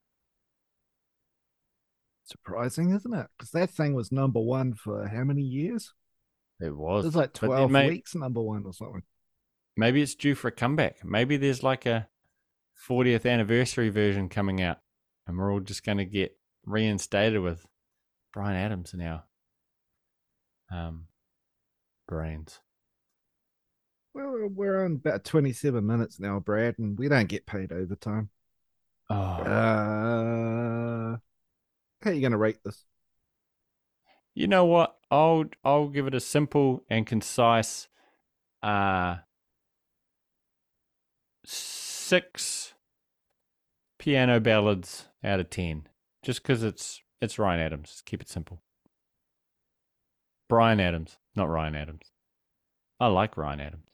Surprising, 2.28 2.94
isn't 2.94 3.14
it? 3.14 3.28
Because 3.38 3.52
that 3.52 3.70
thing 3.72 3.94
was 3.94 4.12
number 4.12 4.40
one 4.40 4.74
for 4.74 5.08
how 5.08 5.24
many 5.24 5.42
years? 5.42 5.94
It 6.60 6.76
was. 6.76 7.06
It 7.06 7.08
was. 7.08 7.16
like 7.16 7.34
12 7.34 7.72
may- 7.72 7.88
weeks, 7.90 8.14
number 8.16 8.42
one 8.42 8.64
or 8.66 8.74
something. 8.74 9.04
Maybe 9.78 10.02
it's 10.02 10.16
due 10.16 10.36
for 10.36 10.50
a 10.50 10.52
comeback. 10.52 11.06
Maybe 11.06 11.38
there's 11.38 11.64
like 11.64 11.86
a 11.86 12.08
40th 12.90 13.26
anniversary 13.32 13.90
version 13.90 14.28
coming 14.28 14.62
out, 14.62 14.80
and 15.26 15.38
we're 15.38 15.54
all 15.54 15.60
just 15.62 15.86
going 15.86 16.00
to 16.00 16.06
get 16.06 16.38
reinstated 16.66 17.42
with 17.42 17.66
Bryan 18.34 18.58
Adams 18.58 18.94
in 18.94 19.02
our 19.02 19.24
um, 20.72 21.06
brains. 22.08 22.60
Well, 24.14 24.32
we're- 24.32 24.50
we're 24.50 24.84
on 24.84 24.94
about 24.96 25.24
27 25.24 25.86
minutes 25.86 26.20
now, 26.20 26.40
Brad, 26.40 26.78
and 26.80 26.98
we 27.00 27.08
don't 27.08 27.30
get 27.30 27.46
paid 27.46 27.72
overtime. 27.72 28.30
Oh, 29.10 29.16
Uh, 29.16 30.87
how 32.08 32.12
are 32.12 32.16
you 32.16 32.22
going 32.22 32.32
to 32.32 32.38
rate 32.38 32.60
this? 32.64 32.86
you 34.34 34.48
know 34.48 34.64
what? 34.66 34.96
I'll 35.12 35.46
I'll 35.64 35.88
give 35.88 36.08
it 36.08 36.14
a 36.14 36.20
simple 36.20 36.84
and 36.90 37.06
concise 37.06 37.88
uh 38.64 39.18
six 41.44 42.74
piano 43.98 44.40
ballads 44.40 45.08
out 45.24 45.40
of 45.40 45.50
ten. 45.50 45.88
Just 46.24 46.44
because 46.44 46.64
it's 46.64 47.02
it's 47.20 47.38
Ryan 47.38 47.60
Adams. 47.60 47.90
Just 47.90 48.06
keep 48.06 48.22
it 48.22 48.30
simple. 48.30 48.62
Bryan 50.48 50.80
Adams, 50.80 51.18
not 51.36 51.50
Ryan 51.50 51.76
Adams. 51.76 52.12
I 53.00 53.08
like 53.08 53.38
Ryan 53.38 53.60
Adams. 53.60 53.90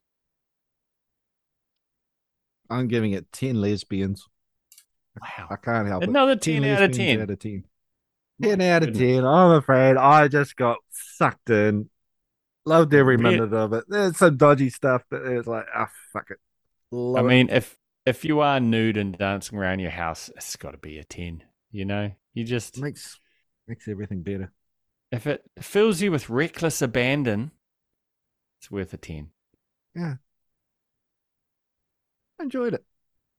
I'm 2.69 2.87
giving 2.87 3.11
it 3.11 3.31
10 3.31 3.59
lesbians. 3.59 4.27
Wow. 5.19 5.47
I 5.49 5.55
can't 5.55 5.87
help 5.87 6.03
it. 6.03 6.09
Another 6.09 6.35
10 6.35 6.63
out 6.65 6.83
of 6.83 6.91
10. 6.91 7.21
Out 7.21 7.29
of 7.29 7.39
10. 7.39 7.63
My 8.43 8.49
10 8.49 8.61
out 8.61 8.83
of 8.83 8.93
10. 8.93 9.25
I'm 9.25 9.51
afraid 9.51 9.97
I 9.97 10.27
just 10.27 10.55
got 10.55 10.77
sucked 10.91 11.49
in. 11.49 11.89
Loved 12.65 12.93
every 12.93 13.17
minute 13.17 13.53
of 13.53 13.73
it. 13.73 13.85
There's 13.87 14.17
some 14.17 14.37
dodgy 14.37 14.69
stuff, 14.69 15.03
but 15.09 15.21
it's 15.23 15.47
like, 15.47 15.65
ah, 15.75 15.89
fuck 16.13 16.31
it. 16.31 16.37
I 17.15 17.21
Love 17.21 17.25
it. 17.25 17.29
mean, 17.29 17.49
if 17.49 17.77
if 18.05 18.23
you 18.25 18.39
are 18.41 18.59
nude 18.59 18.97
and 18.97 19.17
dancing 19.17 19.57
around 19.57 19.79
your 19.79 19.91
house, 19.91 20.29
it's 20.35 20.55
got 20.55 20.71
to 20.71 20.77
be 20.77 20.97
a 20.99 21.03
ten. 21.03 21.43
You 21.71 21.85
know, 21.85 22.11
you 22.33 22.43
just 22.43 22.77
makes 22.77 23.19
makes 23.67 23.87
everything 23.87 24.23
better. 24.23 24.51
if 25.11 25.27
it 25.27 25.43
fills 25.59 26.01
you 26.01 26.11
with 26.11 26.29
reckless 26.29 26.81
abandon, 26.81 27.51
it's 28.59 28.71
worth 28.71 28.93
a 28.93 28.97
ten. 28.97 29.31
Yeah. 29.95 30.15
enjoyed 32.39 32.73
it. 32.73 32.83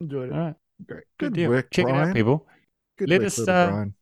Enjoyed 0.01 0.29
it. 0.31 0.33
All 0.33 0.39
right, 0.39 0.55
Great. 0.87 1.05
good, 1.19 1.33
Good 1.33 1.35
deal. 1.35 1.51
work, 1.51 1.71
Check 1.71 1.87
Bryan. 1.87 2.01
it 2.09 2.09
out, 2.11 2.15
people. 2.15 2.47
Good 2.99 3.09
Let 3.09 3.21
work, 3.21 3.27
us, 3.27 3.39
uh, 3.39 3.71
Bryan. 3.71 3.95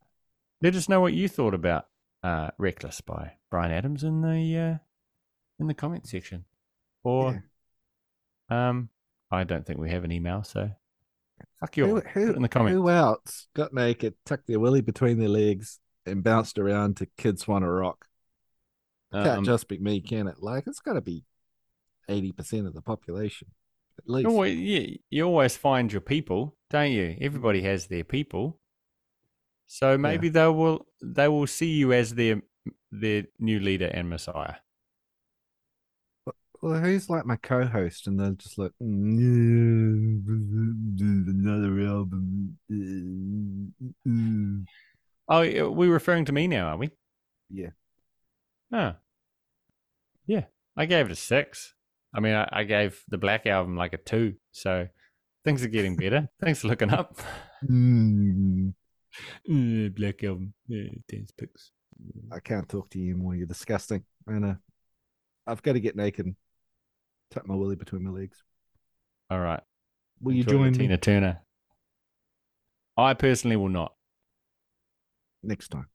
Let 0.62 0.76
us 0.76 0.88
know 0.88 1.00
what 1.00 1.12
you 1.12 1.28
thought 1.28 1.54
about 1.54 1.86
uh, 2.22 2.50
"Reckless" 2.56 3.00
by 3.00 3.32
Bryan 3.50 3.72
Adams 3.72 4.04
in 4.04 4.22
the 4.22 4.58
uh, 4.58 4.78
in 5.58 5.66
the 5.66 5.74
comment 5.74 6.06
section, 6.06 6.44
or 7.02 7.44
um, 8.48 8.88
I 9.30 9.44
don't 9.44 9.66
think 9.66 9.80
we 9.80 9.90
have 9.90 10.04
an 10.04 10.12
email, 10.12 10.44
so 10.44 10.70
fuck 11.58 11.76
you. 11.76 11.86
Who, 11.86 12.00
who, 12.00 12.32
in 12.34 12.42
the 12.42 12.48
comments. 12.48 12.74
who 12.76 12.88
else 12.88 13.48
got 13.54 13.74
naked, 13.74 14.14
tucked 14.24 14.46
their 14.46 14.60
willy 14.60 14.82
between 14.82 15.18
their 15.18 15.28
legs, 15.28 15.80
and 16.06 16.22
bounced 16.22 16.58
around 16.58 16.96
to 16.98 17.06
"Kids 17.16 17.48
Wanna 17.48 17.70
Rock"? 17.70 18.06
Can't 19.12 19.38
Um, 19.38 19.44
just 19.44 19.68
be 19.68 19.78
me, 19.78 20.00
can 20.00 20.28
it? 20.28 20.36
Like 20.40 20.66
it's 20.66 20.80
got 20.80 20.94
to 20.94 21.00
be 21.00 21.24
eighty 22.08 22.30
percent 22.30 22.68
of 22.68 22.74
the 22.74 22.80
population, 22.82 23.48
at 23.98 24.08
least. 24.08 24.28
You 24.28 24.30
always, 24.30 24.58
yeah, 24.58 24.96
you 25.10 25.24
always 25.24 25.56
find 25.56 25.92
your 25.92 26.00
people, 26.00 26.56
don't 26.70 26.92
you? 26.92 27.16
Everybody 27.20 27.62
has 27.62 27.88
their 27.88 28.04
people. 28.04 28.60
So 29.72 29.96
maybe 29.96 30.28
they 30.28 30.48
will 30.48 30.84
they 31.00 31.28
will 31.28 31.46
see 31.46 31.70
you 31.70 31.94
as 31.94 32.14
their 32.14 32.42
their 32.90 33.24
new 33.38 33.58
leader 33.58 33.86
and 33.86 34.10
messiah. 34.10 34.56
Well, 36.60 36.78
who's 36.78 37.08
like 37.08 37.24
my 37.24 37.36
co-host, 37.36 38.06
and 38.06 38.20
they're 38.20 38.32
just 38.32 38.58
like 38.58 38.72
another 38.78 39.40
album. 41.80 42.58
Oh, 45.26 45.40
yeah, 45.40 45.62
we're 45.62 45.90
referring 45.90 46.26
to 46.26 46.32
me 46.32 46.48
now, 46.48 46.66
are 46.66 46.76
we? 46.76 46.90
Yeah. 47.48 47.70
Oh. 48.74 48.92
Yeah. 50.26 50.44
I 50.76 50.84
gave 50.84 51.06
it 51.06 51.12
a 51.12 51.16
six. 51.16 51.72
I 52.14 52.20
mean, 52.20 52.34
I, 52.34 52.46
I 52.52 52.64
gave 52.64 53.02
the 53.08 53.16
Black 53.16 53.46
Album 53.46 53.74
like 53.74 53.94
a 53.94 53.98
two. 53.98 54.34
So 54.50 54.88
things 55.46 55.64
are 55.64 55.68
getting 55.68 55.96
better. 55.96 56.28
Thanks 56.42 56.60
for 56.60 56.68
looking 56.68 56.90
up. 56.90 57.16
Mm. 57.64 58.74
Uh, 59.48 59.88
Black 59.94 60.22
Album. 60.24 60.54
Yeah, 60.66 60.90
dance 61.08 61.30
pics. 61.30 61.70
I 62.32 62.40
can't 62.40 62.68
talk 62.68 62.90
to 62.90 62.98
you 62.98 63.12
anymore. 63.14 63.34
You're 63.34 63.46
disgusting. 63.46 64.04
I 64.28 64.32
know. 64.32 64.56
I've 65.46 65.62
got 65.62 65.74
to 65.74 65.80
get 65.80 65.96
naked 65.96 66.26
and 66.26 66.36
tuck 67.30 67.46
my 67.46 67.54
willy 67.54 67.76
between 67.76 68.04
my 68.04 68.10
legs. 68.10 68.42
All 69.30 69.40
right. 69.40 69.60
Will 70.20 70.32
you 70.32 70.42
Enjoy 70.42 70.52
the 70.52 70.58
join 70.58 70.72
me 70.72 70.78
Tina 70.78 70.96
Turner. 70.98 71.40
I 72.96 73.14
personally 73.14 73.56
will 73.56 73.68
not. 73.68 73.94
next 75.42 75.68
time? 75.68 75.86